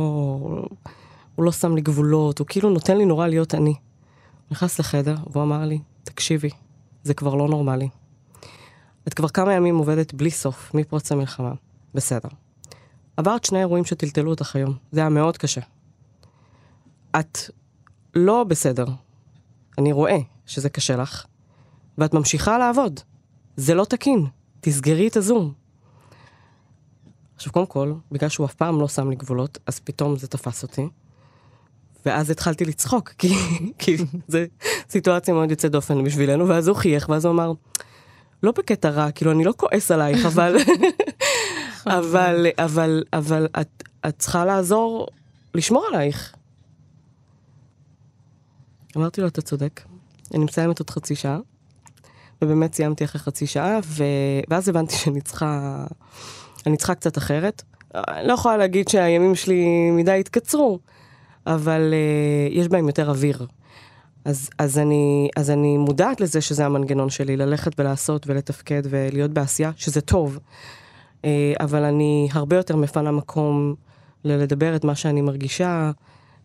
הוא 1.35 1.45
לא 1.45 1.53
שם 1.53 1.75
לי 1.75 1.81
גבולות, 1.81 2.39
הוא 2.39 2.47
כאילו 2.47 2.71
נותן 2.71 2.97
לי 2.97 3.05
נורא 3.05 3.27
להיות 3.27 3.55
אני. 3.55 3.75
נכנס 4.51 4.79
לחדר, 4.79 5.17
והוא 5.31 5.43
אמר 5.43 5.65
לי, 5.65 5.79
תקשיבי, 6.05 6.51
זה 7.03 7.15
כבר 7.15 7.35
לא 7.35 7.49
נורמלי. 7.49 7.89
את 9.09 9.15
כבר 9.15 9.29
כמה 9.29 9.53
ימים 9.53 9.77
עובדת 9.77 10.15
בלי 10.15 10.31
סוף, 10.31 10.75
מפרוץ 10.75 11.13
המלחמה. 11.13 11.53
בסדר. 11.95 12.29
עברת 13.17 13.45
שני 13.45 13.59
אירועים 13.59 13.85
שטלטלו 13.85 14.31
אותך 14.31 14.57
היום, 14.57 14.75
זה 14.93 15.01
היה 15.01 15.09
מאוד 15.09 15.37
קשה. 15.37 15.61
את 17.21 17.39
לא 18.15 18.45
בסדר. 18.45 18.87
אני 19.79 19.93
רואה 19.93 20.19
שזה 20.47 20.69
קשה 20.69 20.97
לך, 20.97 21.25
ואת 21.99 22.15
ממשיכה 22.15 22.59
לעבוד. 22.59 23.01
זה 23.57 23.75
לא 23.75 23.85
תקין. 23.85 24.27
תסגרי 24.61 25.09
את 25.09 25.17
הזום. 25.17 25.53
עכשיו, 27.37 27.53
קודם 27.53 27.67
כל, 27.67 27.93
בגלל 28.13 28.29
שהוא 28.29 28.47
אף 28.47 28.55
פעם 28.55 28.81
לא 28.81 28.89
שם 28.89 29.11
לי 29.11 29.17
גבולות, 29.17 29.59
אז 29.67 29.81
פתאום 29.81 30.17
זה 30.17 30.27
תפס 30.27 30.63
אותי. 30.63 30.89
ואז 32.07 32.31
התחלתי 32.31 32.65
לצחוק, 32.65 33.09
כי, 33.09 33.35
כי 33.79 33.97
זו 34.29 34.39
סיטואציה 34.91 35.35
מאוד 35.35 35.51
יוצאת 35.51 35.73
דופן 35.73 36.05
בשבילנו, 36.05 36.49
ואז 36.49 36.69
הוא 36.69 36.77
חייך, 36.77 37.09
ואז 37.09 37.25
הוא 37.25 37.33
אמר, 37.33 37.53
לא 38.43 38.53
בקטע 38.53 38.91
רע, 38.91 39.11
כאילו, 39.11 39.33
אני 39.33 39.45
לא 39.45 39.53
כועס 39.57 39.91
עלייך, 39.91 40.27
אבל... 40.33 40.57
אבל, 41.87 42.47
אבל, 42.59 43.03
אבל 43.13 43.47
את, 43.61 43.83
את 44.09 44.19
צריכה 44.19 44.45
לעזור, 44.45 45.07
לשמור 45.55 45.87
עלייך. 45.93 46.34
אמרתי 48.97 49.21
לו, 49.21 49.27
אתה 49.27 49.43
צודק, 49.43 49.81
אני 50.35 50.45
מסיימת 50.45 50.79
עוד 50.79 50.91
חצי 50.91 51.15
שעה, 51.15 51.39
ובאמת 52.43 52.75
סיימתי 52.75 53.05
אחרי 53.05 53.21
חצי 53.21 53.47
שעה, 53.47 53.79
ו... 53.85 54.05
ואז 54.49 54.69
הבנתי 54.69 54.95
שאני 54.95 55.21
צריכה, 55.21 55.85
אני 56.67 56.77
צריכה 56.77 56.95
קצת 56.95 57.19
אחרת. 57.19 57.63
אני 57.95 58.29
לא 58.29 58.33
יכולה 58.33 58.57
להגיד 58.57 58.89
שהימים 58.89 59.35
שלי 59.35 59.91
מדי 59.91 60.21
התקצרו, 60.21 60.79
אבל 61.47 61.93
uh, 61.93 62.55
יש 62.55 62.69
בהם 62.69 62.87
יותר 62.87 63.11
אוויר. 63.11 63.47
אז, 64.25 64.51
אז, 64.59 64.79
אני, 64.79 65.29
אז 65.37 65.51
אני 65.51 65.77
מודעת 65.77 66.21
לזה 66.21 66.41
שזה 66.41 66.67
המנגנון 66.67 67.11
שלי, 67.11 67.37
ללכת 67.37 67.81
ולעשות 67.81 68.27
ולתפקד 68.27 68.83
ולהיות 68.85 69.31
בעשייה, 69.31 69.71
שזה 69.77 70.01
טוב. 70.01 70.39
Uh, 71.23 71.27
אבל 71.61 71.85
אני 71.85 72.29
הרבה 72.33 72.57
יותר 72.57 72.77
מפנה 72.77 73.11
מקום 73.11 73.75
ללדבר 74.25 74.77
את 74.77 74.85
מה 74.85 74.95
שאני 74.95 75.21
מרגישה. 75.21 75.91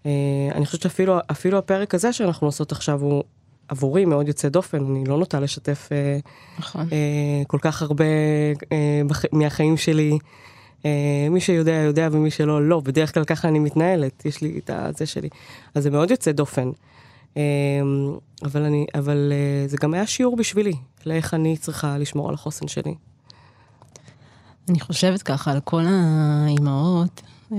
Uh, 0.04 0.08
אני 0.56 0.66
חושבת 0.66 0.82
שאפילו 0.82 1.18
אפילו 1.32 1.58
הפרק 1.58 1.96
הזה 1.96 2.14
שאנחנו 2.14 2.48
עושות 2.48 2.72
עכשיו 2.72 3.02
הוא 3.02 3.24
עבורי 3.68 4.06
מאוד 4.06 4.28
יוצא 4.28 4.50
דופן, 4.50 4.86
אני 4.86 5.06
לא 5.06 5.18
נוטה 5.18 5.40
לשתף 5.40 5.90
uh, 5.90 6.60
נכון. 6.60 6.88
uh, 6.88 7.48
כל 7.48 7.58
כך 7.62 7.82
הרבה. 7.82 8.06
מהחיים 9.32 9.78
שלי. 9.78 10.18
מי 11.30 11.40
שיודע 11.40 11.72
יודע 11.72 12.10
ומי 12.12 12.32
שלא 12.32 12.68
לא, 12.70 12.80
בדרך 12.80 13.14
כלל 13.14 13.24
ככה 13.24 13.48
אני 13.48 13.60
מתנהלת, 13.60 14.26
יש 14.26 14.42
לי 14.42 14.60
את 14.64 14.70
הזה 14.74 15.06
שלי. 15.06 15.30
אז 15.76 15.84
זה 15.84 15.90
מאוד 15.90 16.12
יוצא 16.12 16.32
דופן. 16.32 16.70
אבל, 18.44 18.64
אני, 18.64 18.86
אבל 18.96 19.34
זה 19.68 19.78
גם 19.82 19.94
היה 19.94 20.08
שיעור 20.08 20.36
בשבילי, 20.36 20.74
לאיך 21.06 21.34
אני 21.34 21.58
צריכה 21.58 21.98
לשמור 21.98 22.30
על 22.30 22.34
החוסן 22.34 22.68
שלי. 22.68 22.94
אני 24.70 24.80
חושבת 24.80 25.22
ככה 25.22 25.52
על 25.52 25.60
כל 25.60 25.84
האימהות, 25.88 27.22
אה, 27.52 27.58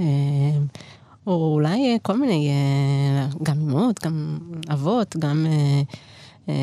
או 1.31 1.55
אולי 1.55 1.93
אה, 1.93 1.97
כל 2.03 2.17
מיני, 2.17 2.49
אה, 2.49 3.27
גם 3.43 3.61
אימהות, 3.61 4.05
גם 4.05 4.39
אבות, 4.73 5.17
גם 5.17 5.47
אה, 5.47 5.83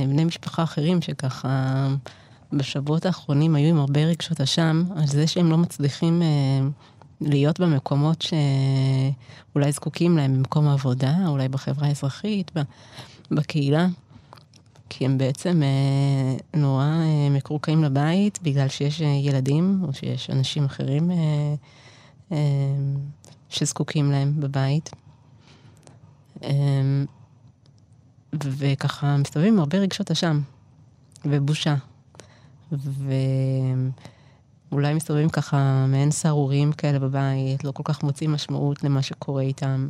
בני 0.08 0.26
משפחה 0.26 0.64
אחרים 0.64 1.02
שככה 1.02 1.88
בשבועות 2.54 3.06
האחרונים 3.06 3.56
היו 3.56 3.70
עם 3.70 3.80
הרבה 3.80 4.06
רגשות 4.06 4.42
אשם, 4.42 4.84
על 4.96 5.08
זה 5.08 5.28
שהם 5.28 5.52
לא 5.52 5.58
מצליחים 5.58 6.22
להיות 7.22 7.60
במקומות 7.60 8.22
שאולי 8.22 9.72
זקוקים 9.72 10.18
להם 10.18 10.38
במקום 10.38 10.68
העבודה, 10.68 11.16
אולי 11.28 11.48
בחברה 11.48 11.88
האזרחית, 11.88 12.52
בקהילה. 13.32 13.88
כי 14.90 15.06
הם 15.06 15.18
בעצם 15.18 15.64
אה, 15.64 16.60
נורא 16.60 16.86
אה, 16.86 17.30
מקורקעים 17.32 17.84
לבית 17.84 18.40
בגלל 18.44 18.68
שיש 18.68 19.02
אה, 19.02 19.08
ילדים 19.08 19.80
או 19.88 19.94
שיש 19.94 20.30
אנשים 20.30 20.66
אחרים 20.66 21.12
אה, 21.12 21.16
אה, 22.32 22.38
שזקוקים 23.50 24.12
להם 24.12 24.34
בבית. 24.40 24.90
אה, 26.44 26.50
וככה 28.34 29.18
מסתובבים 29.18 29.54
עם 29.54 29.60
הרבה 29.60 29.78
רגשות 29.78 30.12
אשם 30.12 30.42
ובושה. 31.26 31.76
ואולי 34.72 34.94
מסתובבים 34.94 35.30
ככה 35.30 35.86
מעין 35.88 36.12
סהרוריים 36.12 36.72
כאלה 36.72 37.00
בבית, 37.00 37.64
לא 37.64 37.72
כל 37.72 37.84
כך 37.86 38.04
מוצאים 38.04 38.32
משמעות 38.32 38.84
למה 38.84 39.02
שקורה 39.02 39.42
איתם. 39.42 39.90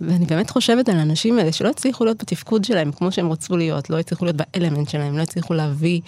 ואני 0.00 0.26
באמת 0.26 0.50
חושבת 0.50 0.88
על 0.88 0.98
האנשים 0.98 1.38
האלה 1.38 1.52
שלא 1.52 1.68
הצליחו 1.68 2.04
להיות 2.04 2.22
בתפקוד 2.22 2.64
שלהם 2.64 2.92
כמו 2.92 3.12
שהם 3.12 3.32
רצו 3.32 3.56
להיות, 3.56 3.90
לא 3.90 3.98
הצליחו 3.98 4.24
להיות 4.24 4.36
באלמנט 4.36 4.88
שלהם, 4.88 5.16
לא 5.16 5.22
הצליחו 5.22 5.54
להביא 5.54 6.00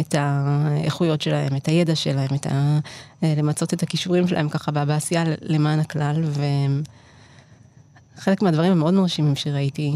את 0.00 0.14
האיכויות 0.18 1.22
שלהם, 1.22 1.56
את 1.56 1.68
הידע 1.68 1.94
שלהם, 1.94 2.34
את 2.34 2.46
ה... 2.46 2.78
למצות 3.22 3.74
את 3.74 3.82
הכישורים 3.82 4.28
שלהם 4.28 4.48
ככה 4.48 4.70
בעשייה 4.70 5.24
למען 5.42 5.80
הכלל. 5.80 6.24
וחלק 8.18 8.42
מהדברים 8.42 8.72
המאוד 8.72 8.94
מרשימים 8.94 9.36
שראיתי 9.36 9.92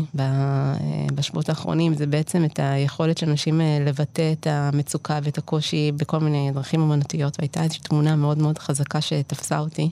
בשבועות 1.14 1.48
האחרונים 1.48 1.94
זה 1.94 2.06
בעצם 2.06 2.44
את 2.44 2.58
היכולת 2.62 3.18
של 3.18 3.30
אנשים 3.30 3.60
אה, 3.60 3.78
לבטא 3.86 4.32
את 4.32 4.46
המצוקה 4.50 5.18
ואת 5.22 5.38
הקושי 5.38 5.92
בכל 5.96 6.18
מיני 6.18 6.50
דרכים 6.54 6.80
אמנותיות. 6.80 7.36
והייתה 7.38 7.62
איזושהי 7.62 7.82
תמונה 7.82 8.16
מאוד 8.16 8.38
מאוד 8.38 8.58
חזקה 8.58 9.00
שתפסה 9.00 9.58
אותי, 9.58 9.90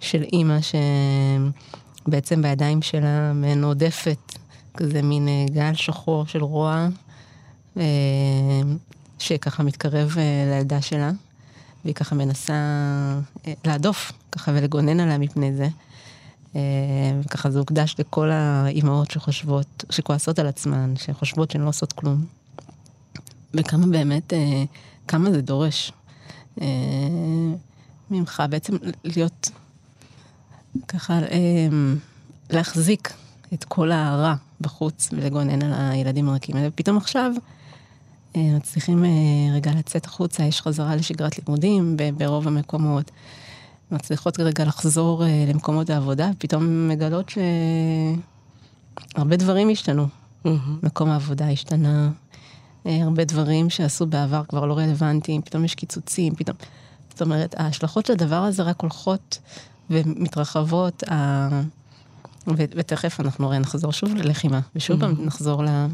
של 0.00 0.22
אימא 0.22 0.60
ש... 0.60 0.74
בעצם 2.06 2.42
בידיים 2.42 2.82
שלה 2.82 3.32
עודפת, 3.62 4.38
כזה 4.76 5.02
מין 5.02 5.28
אה, 5.28 5.44
גל 5.50 5.74
שחור 5.74 6.26
של 6.26 6.42
רוע, 6.42 6.88
אה, 7.76 7.82
שככה 9.18 9.62
מתקרב 9.62 10.14
אה, 10.18 10.22
לילדה 10.50 10.82
שלה, 10.82 11.10
והיא 11.84 11.94
ככה 11.94 12.14
מנסה 12.14 12.54
להדוף, 13.64 14.12
ככה 14.32 14.52
ולגונן 14.54 15.00
עליה 15.00 15.18
מפני 15.18 15.52
זה. 15.56 15.68
וככה 17.24 17.50
זה 17.50 17.58
הוקדש 17.58 17.94
לכל 17.98 18.30
האימהות 18.30 19.10
שחושבות, 19.10 19.84
שכועסות 19.90 20.38
על 20.38 20.46
עצמן, 20.46 20.94
שחושבות 20.96 21.50
שהן 21.50 21.62
לא 21.62 21.68
עושות 21.68 21.92
כלום. 21.92 22.24
וכמה 23.54 23.86
באמת, 23.86 24.32
כמה 25.08 25.30
זה 25.30 25.42
דורש 25.42 25.92
ממך 28.10 28.42
בעצם 28.50 28.76
להיות 29.04 29.50
ככה 30.88 31.20
להחזיק 32.50 33.12
את 33.54 33.64
כל 33.64 33.92
הרע 33.92 34.34
בחוץ 34.60 35.08
ולגונן 35.12 35.62
על 35.62 35.72
הילדים 35.90 36.28
הרכים 36.28 36.56
האלה. 36.56 36.68
ופתאום 36.68 36.96
עכשיו 36.96 37.32
אה, 37.36 37.57
מצליחים 38.56 39.04
אה, 39.04 39.10
רגע 39.54 39.70
לצאת 39.78 40.06
החוצה, 40.06 40.44
יש 40.44 40.60
חזרה 40.60 40.96
לשגרת 40.96 41.38
לימודים 41.38 41.96
ברוב 42.16 42.48
המקומות. 42.48 43.10
מצליחות 43.90 44.40
רגע 44.40 44.64
לחזור 44.64 45.24
אה, 45.24 45.44
למקומות 45.48 45.90
העבודה, 45.90 46.30
ופתאום 46.34 46.88
מגלות 46.88 47.32
שהרבה 49.14 49.36
דברים 49.36 49.70
השתנו. 49.70 50.06
Mm-hmm. 50.46 50.48
מקום 50.82 51.10
העבודה 51.10 51.50
השתנה, 51.50 52.10
הרבה 52.84 53.24
דברים 53.24 53.70
שעשו 53.70 54.06
בעבר 54.06 54.42
כבר 54.48 54.66
לא 54.66 54.78
רלוונטיים, 54.78 55.42
פתאום 55.42 55.64
יש 55.64 55.74
קיצוצים, 55.74 56.34
פתאום... 56.34 56.56
זאת 57.10 57.22
אומרת, 57.22 57.54
ההשלכות 57.58 58.06
של 58.06 58.12
הדבר 58.12 58.36
הזה 58.36 58.62
רק 58.62 58.80
הולכות 58.80 59.38
ומתרחבות, 59.90 61.02
ה... 61.10 61.48
ותכף 62.46 63.20
אנחנו 63.20 63.46
הרי 63.46 63.58
נחזור 63.58 63.92
שוב 63.92 64.14
ללחימה, 64.14 64.60
ושוב 64.76 65.02
mm-hmm. 65.02 65.06
נחזור 65.26 65.64
ל... 65.64 65.86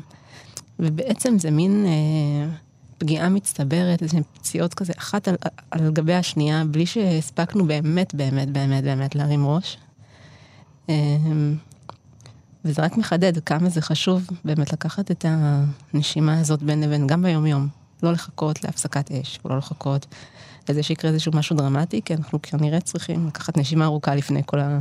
ובעצם 0.78 1.38
זה 1.38 1.50
מין 1.50 1.86
אה, 1.86 2.56
פגיעה 2.98 3.28
מצטברת, 3.28 4.02
איזה 4.02 4.18
פציעות 4.34 4.74
כזה, 4.74 4.92
אחת 4.98 5.28
על, 5.28 5.34
על 5.70 5.92
גבי 5.92 6.14
השנייה, 6.14 6.64
בלי 6.64 6.86
שהספקנו 6.86 7.66
באמת, 7.66 8.14
באמת, 8.14 8.50
באמת, 8.50 8.84
באמת 8.84 9.14
להרים 9.14 9.46
ראש. 9.46 9.78
אה, 10.88 10.94
וזה 12.64 12.82
רק 12.82 12.96
מחדד 12.96 13.38
כמה 13.38 13.68
זה 13.68 13.80
חשוב 13.80 14.26
באמת 14.44 14.72
לקחת 14.72 15.10
את 15.10 15.24
הנשימה 15.28 16.40
הזאת 16.40 16.62
בין 16.62 16.80
לבין, 16.80 17.06
גם 17.06 17.22
ביום-יום. 17.22 17.68
לא 18.02 18.12
לחכות 18.12 18.64
להפסקת 18.64 19.10
אש, 19.10 19.38
ולא 19.44 19.58
לחכות 19.58 20.06
לזה 20.68 20.82
שיקרה 20.82 21.10
איזשהו 21.10 21.32
משהו 21.34 21.56
דרמטי, 21.56 22.00
כי 22.04 22.14
אנחנו 22.14 22.38
כנראה 22.42 22.80
צריכים 22.80 23.26
לקחת 23.26 23.56
נשימה 23.56 23.84
ארוכה 23.84 24.14
לפני 24.14 24.42
כל 24.46 24.60
ה... 24.60 24.78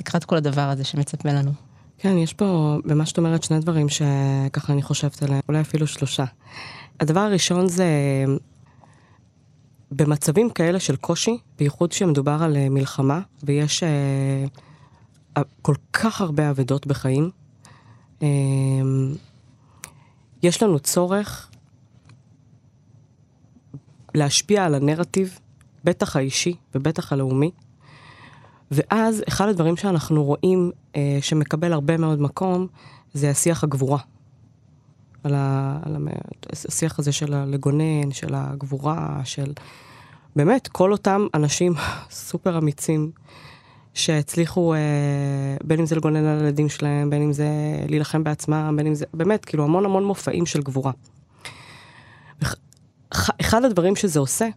לקראת 0.00 0.24
כל 0.24 0.36
הדבר 0.36 0.68
הזה 0.68 0.84
שמצפה 0.84 1.32
לנו. 1.32 1.52
כן, 1.98 2.18
יש 2.18 2.32
פה 2.32 2.78
במה 2.84 3.06
שאת 3.06 3.18
אומרת 3.18 3.42
שני 3.42 3.58
דברים 3.58 3.86
שככה 3.88 4.72
אני 4.72 4.82
חושבת 4.82 5.22
עליהם, 5.22 5.40
אולי 5.48 5.60
אפילו 5.60 5.86
שלושה. 5.86 6.24
הדבר 7.00 7.20
הראשון 7.20 7.68
זה 7.68 7.86
במצבים 9.90 10.50
כאלה 10.50 10.80
של 10.80 10.96
קושי, 10.96 11.38
בייחוד 11.58 11.90
כשמדובר 11.90 12.38
על 12.42 12.56
אה, 12.56 12.68
מלחמה, 12.68 13.20
ויש 13.42 13.82
uh, 13.82 15.40
כל 15.62 15.74
כך 15.92 16.20
הרבה 16.20 16.50
אבדות 16.50 16.86
בחיים, 16.86 17.30
uh, 18.20 18.24
יש 20.42 20.62
לנו 20.62 20.78
צורך 20.78 21.50
להשפיע 24.14 24.64
על 24.64 24.74
הנרטיב, 24.74 25.38
בטח 25.84 26.16
האישי 26.16 26.54
ובטח 26.74 27.12
הלאומי. 27.12 27.50
ואז 28.70 29.22
אחד 29.28 29.48
הדברים 29.48 29.76
שאנחנו 29.76 30.24
רואים 30.24 30.70
אה, 30.96 31.18
שמקבל 31.20 31.72
הרבה 31.72 31.96
מאוד 31.96 32.20
מקום, 32.20 32.66
זה 33.14 33.30
השיח 33.30 33.64
הגבורה. 33.64 33.98
על, 35.24 35.34
ה, 35.34 35.78
על 35.82 35.96
השיח 36.52 36.98
הזה 36.98 37.12
של 37.12 37.34
הלגונן, 37.34 38.10
של 38.10 38.34
הגבורה, 38.34 39.20
של 39.24 39.52
באמת 40.36 40.68
כל 40.68 40.92
אותם 40.92 41.26
אנשים 41.34 41.74
סופר 42.10 42.58
אמיצים 42.58 43.10
שהצליחו, 43.94 44.74
אה, 44.74 44.78
בין 45.64 45.80
אם 45.80 45.86
זה 45.86 45.96
לגונן 45.96 46.24
על 46.24 46.38
הילדים 46.38 46.68
שלהם, 46.68 47.10
בין 47.10 47.22
אם 47.22 47.32
זה 47.32 47.48
להילחם 47.88 48.24
בעצמם, 48.24 48.74
בין 48.76 48.86
אם 48.86 48.94
זה, 48.94 49.04
באמת, 49.14 49.44
כאילו 49.44 49.64
המון 49.64 49.84
המון 49.84 50.04
מופעים 50.04 50.46
של 50.46 50.62
גבורה. 50.62 50.92
אחד 53.40 53.64
הדברים 53.64 53.96
שזה 53.96 54.20
עושה, 54.20 54.48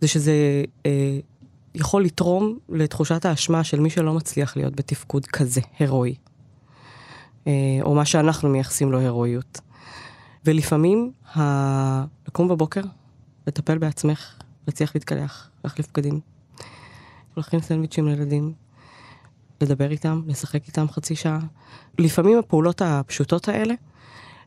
זה 0.00 0.08
שזה 0.08 0.64
אה, 0.86 1.18
יכול 1.74 2.04
לתרום 2.04 2.58
לתחושת 2.68 3.24
האשמה 3.24 3.64
של 3.64 3.80
מי 3.80 3.90
שלא 3.90 4.14
מצליח 4.14 4.56
להיות 4.56 4.76
בתפקוד 4.76 5.26
כזה, 5.26 5.60
הירואי. 5.78 6.14
אה, 7.46 7.52
או 7.82 7.94
מה 7.94 8.04
שאנחנו 8.04 8.48
מייחסים 8.48 8.92
לו 8.92 8.98
הירואיות. 8.98 9.60
ולפעמים, 10.44 11.12
ה... 11.36 11.40
לקום 12.28 12.48
בבוקר, 12.48 12.82
לטפל 13.46 13.78
בעצמך, 13.78 14.34
להצליח 14.66 14.94
להתקלח, 14.94 15.50
להחליף 15.64 15.86
בגדים, 15.92 16.20
להכין 17.36 17.60
סנדוויצ'ים 17.60 18.06
לילדים, 18.08 18.52
לדבר 19.60 19.90
איתם, 19.90 20.22
לשחק 20.26 20.66
איתם 20.66 20.88
חצי 20.88 21.16
שעה. 21.16 21.38
לפעמים 21.98 22.38
הפעולות 22.38 22.82
הפשוטות 22.82 23.48
האלה, 23.48 23.74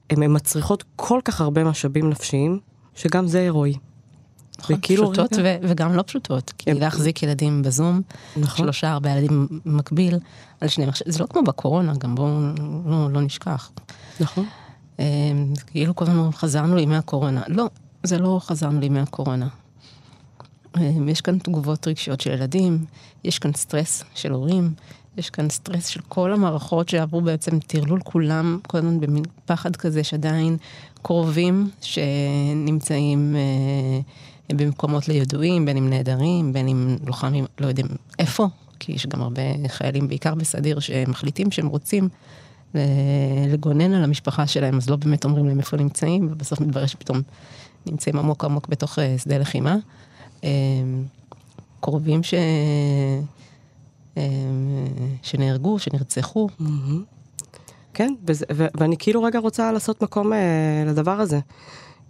הן 0.10 0.36
מצריכות 0.36 0.84
כל 0.96 1.20
כך 1.26 1.42
הרבה 1.42 1.64
משאבים 1.64 2.10
נפשיים, 2.10 2.60
שגם 2.96 3.28
זה 3.28 3.40
הירואי. 3.40 3.74
נכון, 4.60 4.82
פשוטות 4.82 5.34
רגע... 5.34 5.60
ו- 5.62 5.70
וגם 5.70 5.94
לא 5.94 6.02
פשוטות, 6.02 6.54
כי 6.58 6.72
הם... 6.72 6.78
להחזיק 6.78 7.24
ילדים 7.24 7.62
בזום, 7.62 8.02
נכון. 8.38 8.66
שלושה, 8.66 8.92
ארבעה 8.92 9.18
ילדים 9.18 9.48
מקביל, 9.66 10.18
על 10.62 10.68
שני 10.68 10.86
מחשבים, 10.86 11.12
זה 11.12 11.20
לא 11.20 11.26
כמו 11.26 11.44
בקורונה, 11.44 11.94
גם 11.98 12.16
בואו 12.16 12.40
לא, 12.86 13.12
לא 13.12 13.22
נשכח. 13.22 13.72
נכון. 14.20 14.46
אמ, 15.00 15.06
כאילו 15.68 15.96
כל 15.96 16.06
הזמן 16.06 16.32
חזרנו 16.32 16.76
לימי 16.76 16.96
הקורונה. 16.96 17.42
לא, 17.48 17.70
זה 18.04 18.18
לא 18.18 18.40
חזרנו 18.44 18.80
לימי 18.80 19.00
הקורונה. 19.00 19.48
אמ, 20.78 21.10
יש 21.10 21.22
כאן 21.22 21.38
תגובות 21.38 21.88
רגשיות 21.88 22.22
של 22.22 22.32
ילדים, 22.32 22.86
יש 23.24 23.40
כאן 23.40 23.54
סטרס 23.54 24.04
של 24.16 24.32
הורים, 24.32 24.74
יש 25.18 25.30
כאן 25.30 25.50
סטרס 25.50 25.88
של 25.88 26.02
כל 26.08 26.34
המערכות 26.34 26.90
שעברו 26.90 27.22
בעצם 27.22 27.60
טרלול 27.60 28.00
כולם, 28.04 28.60
כל 28.68 28.78
הזמן 28.78 29.00
במין 29.00 29.24
פחד 29.46 29.76
כזה 29.76 30.04
שעדיין 30.04 30.58
קרובים 31.02 31.70
שנמצאים 31.82 33.36
אה, 33.36 34.00
במקומות 34.52 35.08
לא 35.08 35.14
ידועים, 35.14 35.66
בין 35.66 35.78
אם 35.78 35.90
נעדרים, 35.90 36.54
בין 36.54 36.68
אם 36.68 36.98
לוחמים, 37.06 37.46
לא 37.60 37.68
יודעים 37.68 37.88
איפה, 38.20 38.48
כי 38.80 38.92
יש 38.92 39.08
גם 39.08 39.22
הרבה 39.22 39.42
חיילים, 39.68 40.08
בעיקר 40.08 40.36
בסדיר, 40.36 40.80
שמחליטים 40.80 41.52
שהם 41.52 41.68
רוצים 41.68 42.10
לגונן 43.48 43.94
על 43.94 44.04
המשפחה 44.04 44.48
שלהם, 44.48 44.78
אז 44.78 44.90
לא 44.90 44.96
באמת 44.96 45.26
אומרים 45.26 45.46
להם 45.48 45.60
איפה 45.60 45.78
נמצאים, 45.78 46.28
ובסוף 46.32 46.62
מתברר 46.62 46.86
שפתאום 46.86 47.22
נמצאים 47.86 48.18
עמוק 48.20 48.46
עמוק 48.46 48.68
בתוך 48.68 49.00
אה, 49.00 49.16
שדה 49.18 49.38
לחימה. 49.38 49.76
אה, 50.44 50.50
קרובים 51.80 52.24
ש... 52.24 52.34
אה, 54.18 54.24
שנהרגו, 55.22 55.80
שנרצחו. 55.80 56.50
כן, 57.94 58.14
וזה, 58.28 58.46
ו- 58.54 58.68
ואני 58.78 58.96
כאילו 59.00 59.24
רגע 59.24 59.40
רוצה 59.40 59.72
לעשות 59.72 60.04
מקום 60.04 60.34
אה, 60.34 60.84
לדבר 60.88 61.12
הזה. 61.12 61.40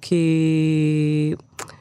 כי 0.02 1.36
אה, 1.60 1.73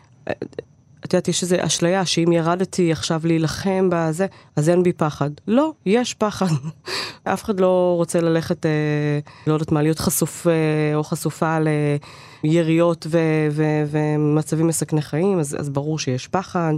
את 1.04 1.12
יודעת, 1.12 1.28
יש 1.28 1.42
איזו 1.42 1.56
אשליה 1.60 2.06
שאם 2.06 2.32
ירדתי 2.32 2.92
עכשיו 2.92 3.20
להילחם 3.24 3.88
בזה, 3.92 4.26
אז 4.56 4.68
אין 4.68 4.82
בי 4.82 4.92
פחד. 4.92 5.30
לא, 5.48 5.72
יש 5.86 6.14
פחד. 6.14 6.46
אף 7.24 7.44
אחד 7.44 7.60
לא 7.60 7.94
רוצה 7.96 8.20
ללכת, 8.20 8.66
אה, 8.66 9.18
לא 9.46 9.52
יודעת 9.52 9.72
מה, 9.72 9.82
להיות 9.82 9.98
חשוף 9.98 10.46
אה, 10.46 10.52
או 10.94 11.04
חשופה 11.04 11.58
ליריות 12.44 13.06
ו- 13.10 13.48
ו- 13.50 13.84
ומצבים 13.90 14.66
מסכני 14.66 15.02
חיים, 15.02 15.38
אז, 15.38 15.56
אז 15.60 15.70
ברור 15.70 15.98
שיש 15.98 16.28
פחד. 16.28 16.72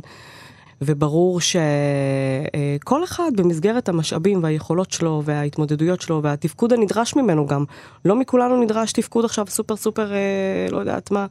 וברור 0.82 1.40
שכל 1.40 3.04
אחד 3.04 3.30
במסגרת 3.36 3.88
המשאבים 3.88 4.42
והיכולות 4.42 4.90
שלו 4.90 5.22
וההתמודדויות 5.24 6.00
שלו 6.00 6.22
והתפקוד 6.22 6.72
הנדרש 6.72 7.16
ממנו 7.16 7.46
גם, 7.46 7.64
לא 8.04 8.16
מכולנו 8.16 8.62
נדרש 8.62 8.92
תפקוד 8.92 9.24
עכשיו 9.24 9.46
סופר 9.48 9.76
סופר, 9.76 10.12
אה, 10.12 10.66
לא 10.70 10.78
יודעת 10.78 11.10
מה. 11.10 11.26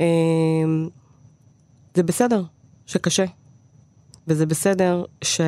אה, 0.00 0.06
זה 1.94 2.02
בסדר 2.02 2.42
שקשה, 2.86 3.24
וזה 4.28 4.46
בסדר 4.46 5.04
ש... 5.22 5.40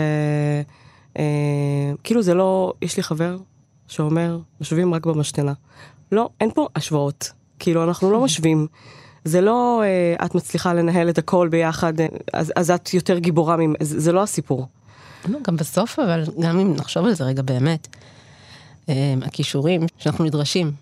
אה, 1.18 1.92
כאילו 2.04 2.22
זה 2.22 2.34
לא, 2.34 2.72
יש 2.82 2.96
לי 2.96 3.02
חבר 3.02 3.36
שאומר, 3.86 4.38
משווים 4.60 4.94
רק 4.94 5.06
במשתנה. 5.06 5.52
לא, 6.12 6.28
אין 6.40 6.50
פה 6.54 6.68
השוואות. 6.76 7.32
כאילו, 7.58 7.84
אנחנו 7.84 8.10
לא 8.10 8.24
משווים. 8.24 8.66
זה 9.24 9.40
לא 9.40 9.82
אה, 9.84 10.26
את 10.26 10.34
מצליחה 10.34 10.74
לנהל 10.74 11.08
את 11.08 11.18
הכל 11.18 11.48
ביחד, 11.48 11.92
אז, 12.32 12.52
אז 12.56 12.70
את 12.70 12.94
יותר 12.94 13.18
גיבורה 13.18 13.56
ממ... 13.56 13.74
זה, 13.80 14.00
זה 14.00 14.12
לא 14.12 14.22
הסיפור. 14.22 14.66
לא, 15.28 15.38
גם 15.42 15.56
בסוף, 15.56 15.98
אבל 15.98 16.24
גם 16.40 16.58
אם 16.58 16.74
נחשוב 16.76 17.06
על 17.06 17.14
זה 17.14 17.24
רגע 17.24 17.42
באמת, 17.42 17.88
אה, 18.88 19.14
הכישורים 19.22 19.86
שאנחנו 19.98 20.24
נדרשים 20.24 20.72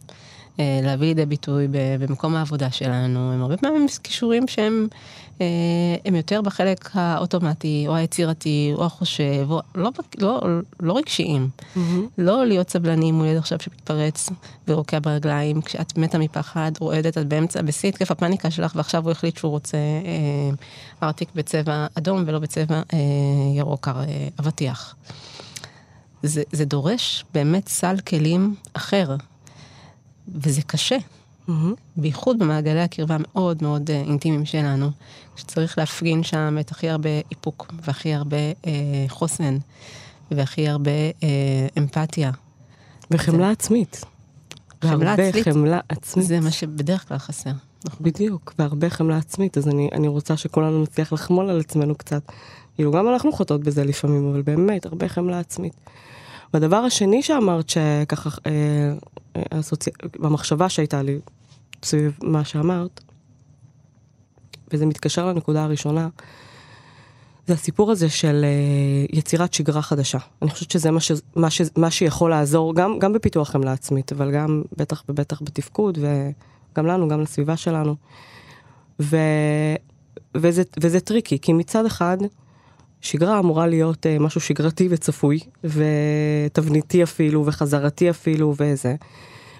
אה, 0.60 0.80
להביא 0.82 1.06
לידי 1.06 1.26
ביטוי 1.26 1.68
במקום 2.00 2.34
העבודה 2.34 2.70
שלנו, 2.70 3.32
הם 3.32 3.42
הרבה 3.42 3.56
פעמים 3.56 3.86
כישורים 4.02 4.48
שהם 4.48 4.88
הם 6.04 6.14
יותר 6.14 6.42
בחלק 6.42 6.90
האוטומטי, 6.94 7.84
או 7.88 7.94
היצירתי, 7.94 8.72
או 8.74 8.84
החושב, 8.84 9.46
או 9.50 9.60
לא, 9.74 9.90
לא, 10.18 10.40
לא 10.80 10.96
רגשיים. 10.96 11.48
Mm-hmm. 11.58 11.78
לא 12.18 12.46
להיות 12.46 12.70
סבלני 12.70 13.12
מול 13.12 13.26
ילד 13.26 13.36
עכשיו 13.38 13.58
שמתפרץ 13.60 14.30
ורוקע 14.68 14.98
ברגליים, 14.98 15.62
כשאת 15.62 15.98
מתה 15.98 16.18
מפחד, 16.18 16.72
רועדת, 16.80 17.18
את 17.18 17.26
באמצע, 17.26 17.62
בשיא 17.62 17.88
התקף 17.88 18.10
הפאניקה 18.10 18.50
שלך, 18.50 18.72
ועכשיו 18.76 19.04
הוא 19.04 19.10
החליט 19.10 19.36
שהוא 19.36 19.50
רוצה 19.50 19.76
אה, 19.76 20.50
ארטיק 21.02 21.28
בצבע 21.34 21.86
אדום 21.94 22.24
ולא 22.26 22.38
בצבע 22.38 22.82
אה, 22.92 22.98
ירוק 23.56 23.88
אה, 23.88 24.28
אבטיח. 24.40 24.94
זה, 26.22 26.42
זה 26.52 26.64
דורש 26.64 27.24
באמת 27.34 27.68
סל 27.68 27.96
כלים 28.08 28.54
אחר, 28.74 29.16
וזה 30.28 30.62
קשה. 30.62 30.96
Mm-hmm. 31.48 31.52
בייחוד 31.96 32.38
במעגלי 32.38 32.80
הקרבה 32.80 33.16
מאוד 33.20 33.62
מאוד 33.62 33.90
אה, 33.90 34.00
אינטימיים 34.00 34.44
שלנו, 34.44 34.90
שצריך 35.36 35.78
להפגין 35.78 36.22
שם 36.22 36.56
את 36.60 36.70
הכי 36.70 36.88
הרבה 36.88 37.08
איפוק 37.30 37.72
והכי 37.84 38.14
הרבה 38.14 38.36
אה, 38.66 38.72
חוסן 39.08 39.58
והכי 40.30 40.68
הרבה 40.68 40.90
אה, 41.22 41.66
אמפתיה. 41.78 42.30
וחמלה 43.10 43.46
זה... 43.46 43.50
עצמית. 43.50 44.04
חמלה 44.84 45.12
עצמית. 45.12 45.48
חמלה 45.48 45.80
עצמית. 45.88 46.26
זה 46.26 46.40
מה 46.40 46.50
שבדרך 46.50 47.08
כלל 47.08 47.18
חסר. 47.18 47.50
נכון. 47.84 47.98
בדיוק, 48.00 48.54
והרבה 48.58 48.90
חמלה 48.90 49.16
עצמית, 49.16 49.58
אז 49.58 49.68
אני, 49.68 49.88
אני 49.92 50.08
רוצה 50.08 50.36
שכולנו 50.36 50.82
נצליח 50.82 51.12
לחמול 51.12 51.50
על 51.50 51.60
עצמנו 51.60 51.94
קצת. 51.94 52.22
כאילו, 52.74 52.92
גם 52.92 53.08
אנחנו 53.08 53.32
חוטאות 53.32 53.60
בזה 53.60 53.84
לפעמים, 53.84 54.30
אבל 54.30 54.42
באמת, 54.42 54.86
הרבה 54.86 55.08
חמלה 55.08 55.38
עצמית. 55.38 55.74
והדבר 56.54 56.76
השני 56.76 57.22
שאמרת, 57.22 57.68
שככה, 57.68 58.30
אה, 58.46 58.92
הסוצ... 59.52 59.88
במחשבה 60.18 60.68
שהייתה 60.68 61.02
לי 61.02 61.18
סביב 61.82 62.18
מה 62.22 62.44
שאמרת, 62.44 63.00
וזה 64.72 64.86
מתקשר 64.86 65.26
לנקודה 65.26 65.64
הראשונה, 65.64 66.08
זה 67.46 67.54
הסיפור 67.54 67.90
הזה 67.90 68.08
של 68.08 68.44
אה, 68.44 69.16
יצירת 69.16 69.54
שגרה 69.54 69.82
חדשה. 69.82 70.18
אני 70.42 70.50
חושבת 70.50 70.70
שזה 70.70 70.90
מה, 70.90 71.00
ש, 71.00 71.12
מה, 71.36 71.50
ש, 71.50 71.62
מה 71.76 71.90
שיכול 71.90 72.30
לעזור 72.30 72.74
גם, 72.74 72.98
גם 72.98 73.12
בפיתוח 73.12 73.50
חמלה 73.50 73.72
עצמית, 73.72 74.12
אבל 74.12 74.32
גם 74.32 74.62
בטח 74.76 75.04
ובטח 75.08 75.42
בתפקוד, 75.42 75.98
וגם 75.98 76.86
לנו, 76.86 77.08
גם 77.08 77.20
לסביבה 77.20 77.56
שלנו. 77.56 77.94
ו, 79.00 79.16
וזה, 80.34 80.62
וזה 80.80 81.00
tricky, 81.00 81.38
כי 81.38 81.52
מצד 81.52 81.86
אחד, 81.86 82.18
שגרה 83.04 83.38
אמורה 83.38 83.66
להיות 83.66 84.06
אה, 84.06 84.22
משהו 84.22 84.40
שגרתי 84.40 84.88
וצפוי, 84.90 85.40
ותבניתי 85.64 87.02
אפילו, 87.02 87.46
וחזרתי 87.46 88.10
אפילו, 88.10 88.54
וזה. 88.58 88.94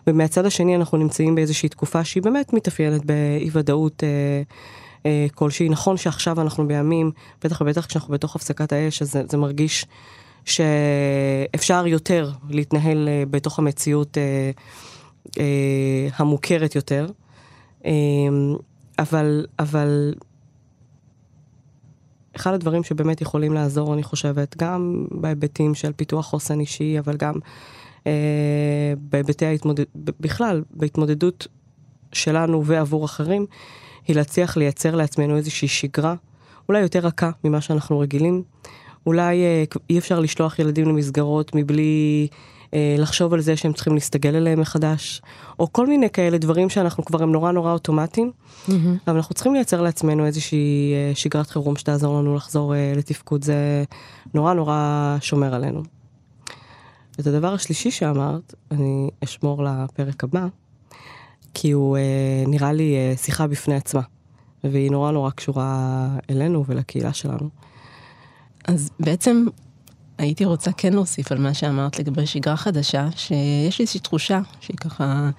ומהצד 0.07 0.47
השני 0.47 0.77
אנחנו 0.77 0.99
נמצאים 0.99 1.35
באיזושהי 1.35 1.69
תקופה 1.69 2.05
שהיא 2.05 2.23
באמת 2.23 2.53
מתאפיינת 2.53 3.05
באי 3.05 3.51
ודאות 3.53 4.05
אה, 4.05 4.43
אה, 5.07 5.27
כלשהי. 5.35 5.69
נכון 5.69 5.97
שעכשיו 5.97 6.41
אנחנו 6.41 6.69
בימים, 6.69 7.11
בטח 7.45 7.61
ובטח 7.61 7.87
כשאנחנו 7.87 8.15
בתוך 8.15 8.37
הפסקת 8.37 8.73
האש, 8.73 9.03
אז 9.03 9.13
זה, 9.13 9.23
זה 9.31 9.37
מרגיש 9.37 9.87
שאפשר 10.45 11.87
יותר 11.87 12.31
להתנהל 12.51 13.09
אה, 13.09 13.23
בתוך 13.31 13.59
המציאות 13.59 14.19
אה, 14.19 14.51
אה, 15.39 16.09
המוכרת 16.17 16.75
יותר. 16.75 17.07
אה, 17.87 17.93
אבל, 18.99 19.47
אבל 19.59 20.15
אחד 22.37 22.55
הדברים 22.55 22.85
שבאמת 22.85 23.21
יכולים 23.21 23.53
לעזור, 23.53 23.95
אני 23.95 24.03
חושבת, 24.03 24.57
גם 24.57 25.07
בהיבטים 25.11 25.75
של 25.75 25.93
פיתוח 25.93 26.27
חוסן 26.27 26.61
אישי, 26.61 26.99
אבל 26.99 27.17
גם 27.17 27.35
אה, 28.07 28.93
בהיבטי 28.99 29.47
ההתמודדות, 29.47 29.89
בכלל, 29.95 30.63
בהתמודדות 30.71 31.47
שלנו 32.13 32.65
ועבור 32.65 33.05
אחרים, 33.05 33.47
היא 34.07 34.17
להצליח 34.17 34.57
לייצר 34.57 34.95
לעצמנו 34.95 35.37
איזושהי 35.37 35.69
שגרה, 35.69 36.15
אולי 36.69 36.81
יותר 36.81 36.99
רכה 36.99 37.31
ממה 37.45 37.61
שאנחנו 37.61 37.99
רגילים. 37.99 38.43
אולי 39.07 39.43
אה, 39.43 39.65
אי 39.91 39.99
אפשר 39.99 40.21
לשלוח 40.21 40.59
ילדים 40.59 40.89
למסגרות 40.89 41.55
מבלי 41.55 42.27
אה, 42.75 42.97
לחשוב 42.99 43.35
על 43.35 43.41
זה 43.41 43.57
שהם 43.57 43.73
צריכים 43.73 43.95
להסתגל 43.95 44.37
אליהם 44.37 44.61
מחדש, 44.61 45.23
או 45.59 45.73
כל 45.73 45.87
מיני 45.87 46.11
כאלה 46.11 46.39
דברים 46.39 46.69
שאנחנו 46.69 47.05
כבר 47.05 47.23
הם 47.23 47.33
נורא 47.33 47.53
נורא 47.53 47.73
אוטומטיים, 47.73 48.33
mm-hmm. 48.37 48.73
אבל 49.07 49.17
אנחנו 49.17 49.35
צריכים 49.35 49.55
לייצר 49.55 49.83
לעצמנו 49.83 50.27
איזושהי 50.27 50.93
אה, 50.95 51.15
שגרת 51.15 51.51
חירום 51.51 51.77
שתעזור 51.77 52.19
לנו 52.19 52.35
לחזור 52.35 52.75
לתפקוד, 52.97 53.45
זה 53.45 53.85
נורא 54.35 54.55
נורא 54.55 55.17
שומר 55.21 55.55
עלינו. 55.55 55.83
את 57.21 57.27
הדבר 57.27 57.55
השלישי 57.55 57.91
שאמרת, 57.91 58.55
אני 58.71 59.11
אשמור 59.25 59.65
לפרק 59.65 60.25
הבא, 60.25 60.47
כי 61.55 61.71
הוא 61.71 61.97
אה, 61.97 62.45
נראה 62.47 62.73
לי 62.73 62.97
אה, 62.97 63.17
שיחה 63.17 63.47
בפני 63.47 63.75
עצמה, 63.75 64.01
והיא 64.65 64.91
נורא 64.91 65.11
נורא 65.11 65.31
קשורה 65.31 66.09
אלינו 66.31 66.65
ולקהילה 66.67 67.13
שלנו. 67.13 67.49
אז 68.65 68.91
בעצם 69.01 69.47
הייתי 70.19 70.45
רוצה 70.45 70.73
כן 70.73 70.93
להוסיף 70.93 71.33
על 71.33 71.39
מה 71.39 71.55
שאמרת 71.55 71.99
לגבי 71.99 72.27
שגרה 72.27 72.57
חדשה, 72.57 73.09
שיש 73.17 73.79
לי 73.79 73.83
איזושהי 73.83 74.01
תחושה 74.01 74.41
שהיא 74.61 74.77
ככה, 74.77 75.31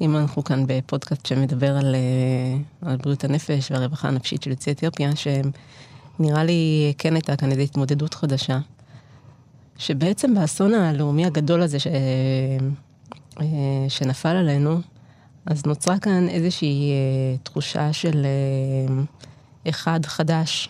אם 0.00 0.16
אנחנו 0.16 0.44
כאן 0.44 0.64
בפודקאסט 0.66 1.26
שמדבר 1.26 1.76
על, 1.76 1.94
אה, 1.94 2.88
על 2.90 2.96
בריאות 2.96 3.24
הנפש 3.24 3.70
והרווחה 3.70 4.08
הנפשית 4.08 4.42
של 4.42 4.50
יוצאי 4.50 4.72
אתיופיה, 4.72 5.10
שנראה 5.16 6.44
לי 6.44 6.92
כן 6.98 7.14
הייתה 7.14 7.36
כאן 7.36 7.50
איזו 7.50 7.62
התמודדות 7.62 8.14
חדשה. 8.14 8.58
שבעצם 9.78 10.34
באסון 10.34 10.74
הלאומי 10.74 11.26
הגדול 11.26 11.62
הזה 11.62 11.78
ש... 11.78 11.86
אה, 13.40 13.46
שנפל 13.88 14.36
עלינו, 14.36 14.80
אז 15.46 15.66
נוצרה 15.66 15.98
כאן 15.98 16.28
איזושהי 16.28 16.90
אה, 16.90 17.36
תחושה 17.42 17.92
של 17.92 18.26
אחד 19.68 20.06
חדש, 20.06 20.68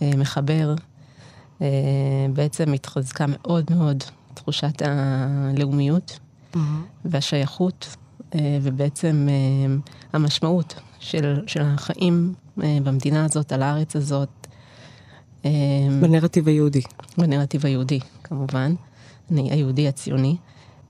מחבר. 0.00 0.74
בעצם 2.32 2.72
התחזקה 2.72 3.24
מאוד 3.28 3.64
מאוד 3.70 4.04
תחושת 4.34 4.82
הלאומיות 4.84 6.18
mm-hmm. 6.20 6.58
והשייכות, 7.04 7.96
ובעצם 8.62 9.28
המשמעות 10.12 10.74
של, 10.98 11.42
של 11.46 11.62
החיים 11.62 12.34
במדינה 12.56 13.24
הזאת, 13.24 13.52
על 13.52 13.62
הארץ 13.62 13.96
הזאת, 13.96 14.28
בנרטיב 16.00 16.48
היהודי. 16.48 16.82
בנרטיב 17.18 17.66
היהודי, 17.66 18.00
כמובן. 18.24 18.74
אני 19.30 19.52
היהודי 19.52 19.88
הציוני, 19.88 20.36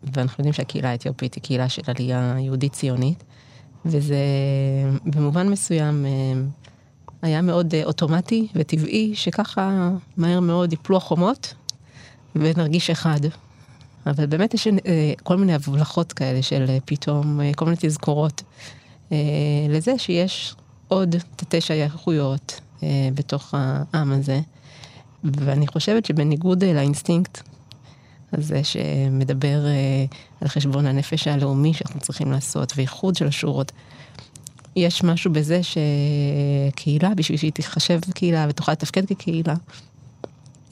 ואנחנו 0.02 0.40
יודעים 0.40 0.52
שהקהילה 0.52 0.90
האתיופית 0.90 1.34
היא 1.34 1.42
קהילה 1.42 1.68
של 1.68 1.82
עלייה 1.86 2.34
יהודית 2.38 2.72
ציונית, 2.72 3.24
וזה 3.84 4.16
במובן 5.04 5.48
מסוים 5.48 6.06
היה 7.22 7.42
מאוד 7.42 7.74
אה, 7.74 7.84
אוטומטי 7.84 8.48
וטבעי, 8.54 9.12
שככה 9.14 9.90
מהר 10.16 10.40
מאוד 10.40 10.72
יפלו 10.72 10.96
החומות 10.96 11.54
ונרגיש 12.36 12.90
אחד. 12.90 13.20
אבל 14.06 14.26
באמת 14.26 14.54
יש 14.54 14.66
אה, 14.66 15.12
כל 15.22 15.36
מיני 15.36 15.54
הבלחות 15.54 16.12
כאלה 16.12 16.42
של 16.42 16.64
אה, 16.68 16.78
פתאום, 16.84 17.40
כל 17.56 17.64
מיני 17.64 17.76
תזכורות 17.80 18.42
לזה 19.68 19.98
שיש 19.98 20.54
עוד 20.88 21.16
תתי 21.36 21.60
שייכויות, 21.60 22.60
בתוך 23.14 23.54
העם 23.56 24.12
הזה. 24.12 24.40
ואני 25.24 25.66
חושבת 25.66 26.04
שבניגוד 26.04 26.64
לאינסטינקט 26.64 27.42
הזה 28.32 28.64
שמדבר 28.64 29.64
על 30.40 30.48
חשבון 30.48 30.86
הנפש 30.86 31.28
הלאומי 31.28 31.74
שאנחנו 31.74 32.00
צריכים 32.00 32.32
לעשות, 32.32 32.72
ואיחוד 32.76 33.16
של 33.16 33.26
השורות, 33.26 33.72
יש 34.76 35.04
משהו 35.04 35.32
בזה 35.32 35.60
שקהילה, 35.62 37.14
בשביל 37.14 37.38
שהיא 37.38 37.52
תחשב 37.52 38.00
קהילה 38.14 38.46
ותוכל 38.48 38.72
לתפקד 38.72 39.06
כקהילה, 39.06 39.54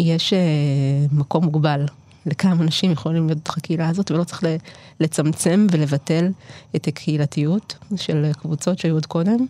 יש 0.00 0.32
מקום 1.12 1.44
מוגבל 1.44 1.86
לכמה 2.26 2.52
אנשים 2.62 2.92
יכולים 2.92 3.26
להיות 3.26 3.38
בתוך 3.38 3.58
הקהילה 3.58 3.88
הזאת, 3.88 4.10
ולא 4.10 4.24
צריך 4.24 4.42
לצמצם 5.00 5.66
ולבטל 5.70 6.28
את 6.76 6.88
הקהילתיות 6.88 7.76
של 7.96 8.30
קבוצות 8.32 8.78
שהיו 8.78 8.94
עוד 8.94 9.06
קודם. 9.06 9.46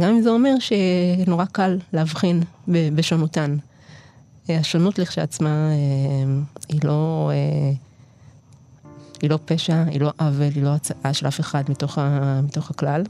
גם 0.00 0.08
אם 0.08 0.20
זה 0.22 0.30
אומר 0.30 0.54
שנורא 0.58 1.44
קל 1.44 1.78
להבחין 1.92 2.42
בשונותן. 2.68 3.56
השונות 4.48 4.98
לכשעצמה 4.98 5.68
היא 6.68 6.80
לא, 6.84 7.30
היא 9.22 9.30
לא 9.30 9.38
פשע, 9.44 9.84
היא 9.90 10.00
לא 10.00 10.12
עוול, 10.18 10.52
היא 10.54 10.62
לא 10.62 10.68
הצעה 10.68 11.14
של 11.14 11.28
אף 11.28 11.40
אחד 11.40 11.64
מתוך, 11.68 11.98
ה, 11.98 12.40
מתוך 12.44 12.70
הכלל. 12.70 13.02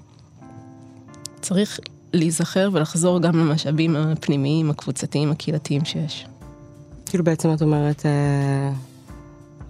צריך 1.42 1.80
להיזכר 2.12 2.68
ולחזור 2.72 3.20
גם 3.20 3.36
למשאבים 3.38 3.96
הפנימיים, 3.96 4.70
הקבוצתיים, 4.70 5.30
הקהילתיים 5.30 5.84
שיש. 5.84 6.26
כאילו 7.06 7.24
בעצם 7.24 7.54
את 7.54 7.62
אומרת, 7.62 8.06
אה, 8.06 8.72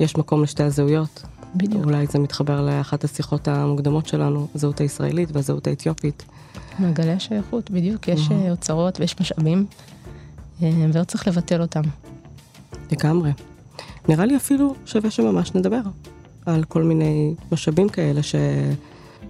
יש 0.01 0.17
מקום 0.17 0.43
לשתי 0.43 0.63
הזהויות. 0.63 1.23
בדיוק. 1.55 1.85
אולי 1.85 2.07
זה 2.07 2.19
מתחבר 2.19 2.61
לאחת 2.61 3.05
השיחות 3.05 3.49
המוקדמות 3.49 4.07
שלנו, 4.07 4.49
הזהות 4.55 4.81
הישראלית 4.81 5.29
והזהות 5.33 5.67
האתיופית. 5.67 6.25
מעגלי 6.79 7.13
השייכות, 7.13 7.71
בדיוק, 7.71 8.09
יש 8.09 8.29
mm-hmm. 8.29 8.51
אוצרות 8.51 9.01
ויש 9.01 9.21
משאבים, 9.21 9.67
אה, 10.63 10.71
ולא 10.93 11.05
צריך 11.05 11.29
לבטל 11.29 11.63
אותם. 11.63 11.83
לגמרי. 12.93 13.31
נראה 14.09 14.27
לי 14.27 14.37
אפילו 14.37 14.75
שווה 14.87 15.11
שממש 15.11 15.55
נדבר 15.55 15.81
על 16.47 16.65
כל 16.65 16.83
מיני 16.83 17.35
משאבים 17.53 17.89
כאלה 17.89 18.23
ש... 18.23 18.35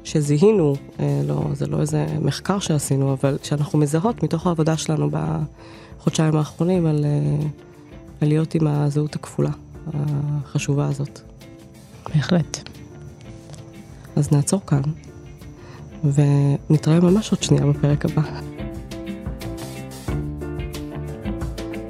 שזיהינו, 0.05 0.75
אה, 1.01 1.23
לא, 1.27 1.45
זה 1.53 1.67
לא 1.67 1.81
איזה 1.81 2.07
מחקר 2.21 2.59
שעשינו, 2.59 3.13
אבל 3.13 3.39
שאנחנו 3.43 3.79
מזהות 3.79 4.23
מתוך 4.23 4.47
העבודה 4.47 4.77
שלנו 4.77 5.11
בחודשיים 5.11 6.37
האחרונים 6.37 6.87
על, 6.87 7.05
אה, 7.05 7.47
על 8.21 8.29
להיות 8.29 8.55
עם 8.55 8.67
הזהות 8.67 9.15
הכפולה 9.15 9.51
החשובה 9.95 10.87
הזאת. 10.87 11.21
בהחלט. 12.15 12.69
אז 14.17 14.33
נעצור 14.33 14.61
כאן, 14.67 14.83
ונתראה 16.05 17.01
ממש 17.01 17.31
עוד 17.31 17.43
שנייה 17.43 17.67
בפרק 17.67 18.05
הבא. 18.05 18.23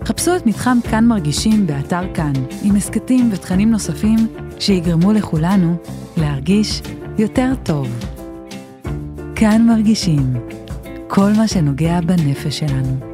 חפשו 0.04 0.36
את 0.36 0.46
מתחם 0.46 0.78
כאן 0.90 1.04
מרגישים 1.04 1.66
באתר 1.66 2.14
כאן, 2.14 2.32
עם 2.62 2.76
הסכתים 2.76 3.30
ותכנים 3.32 3.70
נוספים 3.70 4.18
שיגרמו 4.58 5.12
לכולנו 5.12 5.76
להרגיש 6.16 6.82
יותר 7.18 7.52
טוב. 7.62 7.88
כאן 9.36 9.62
מרגישים 9.66 10.34
כל 11.08 11.30
מה 11.36 11.48
שנוגע 11.48 12.00
בנפש 12.00 12.58
שלנו. 12.58 13.11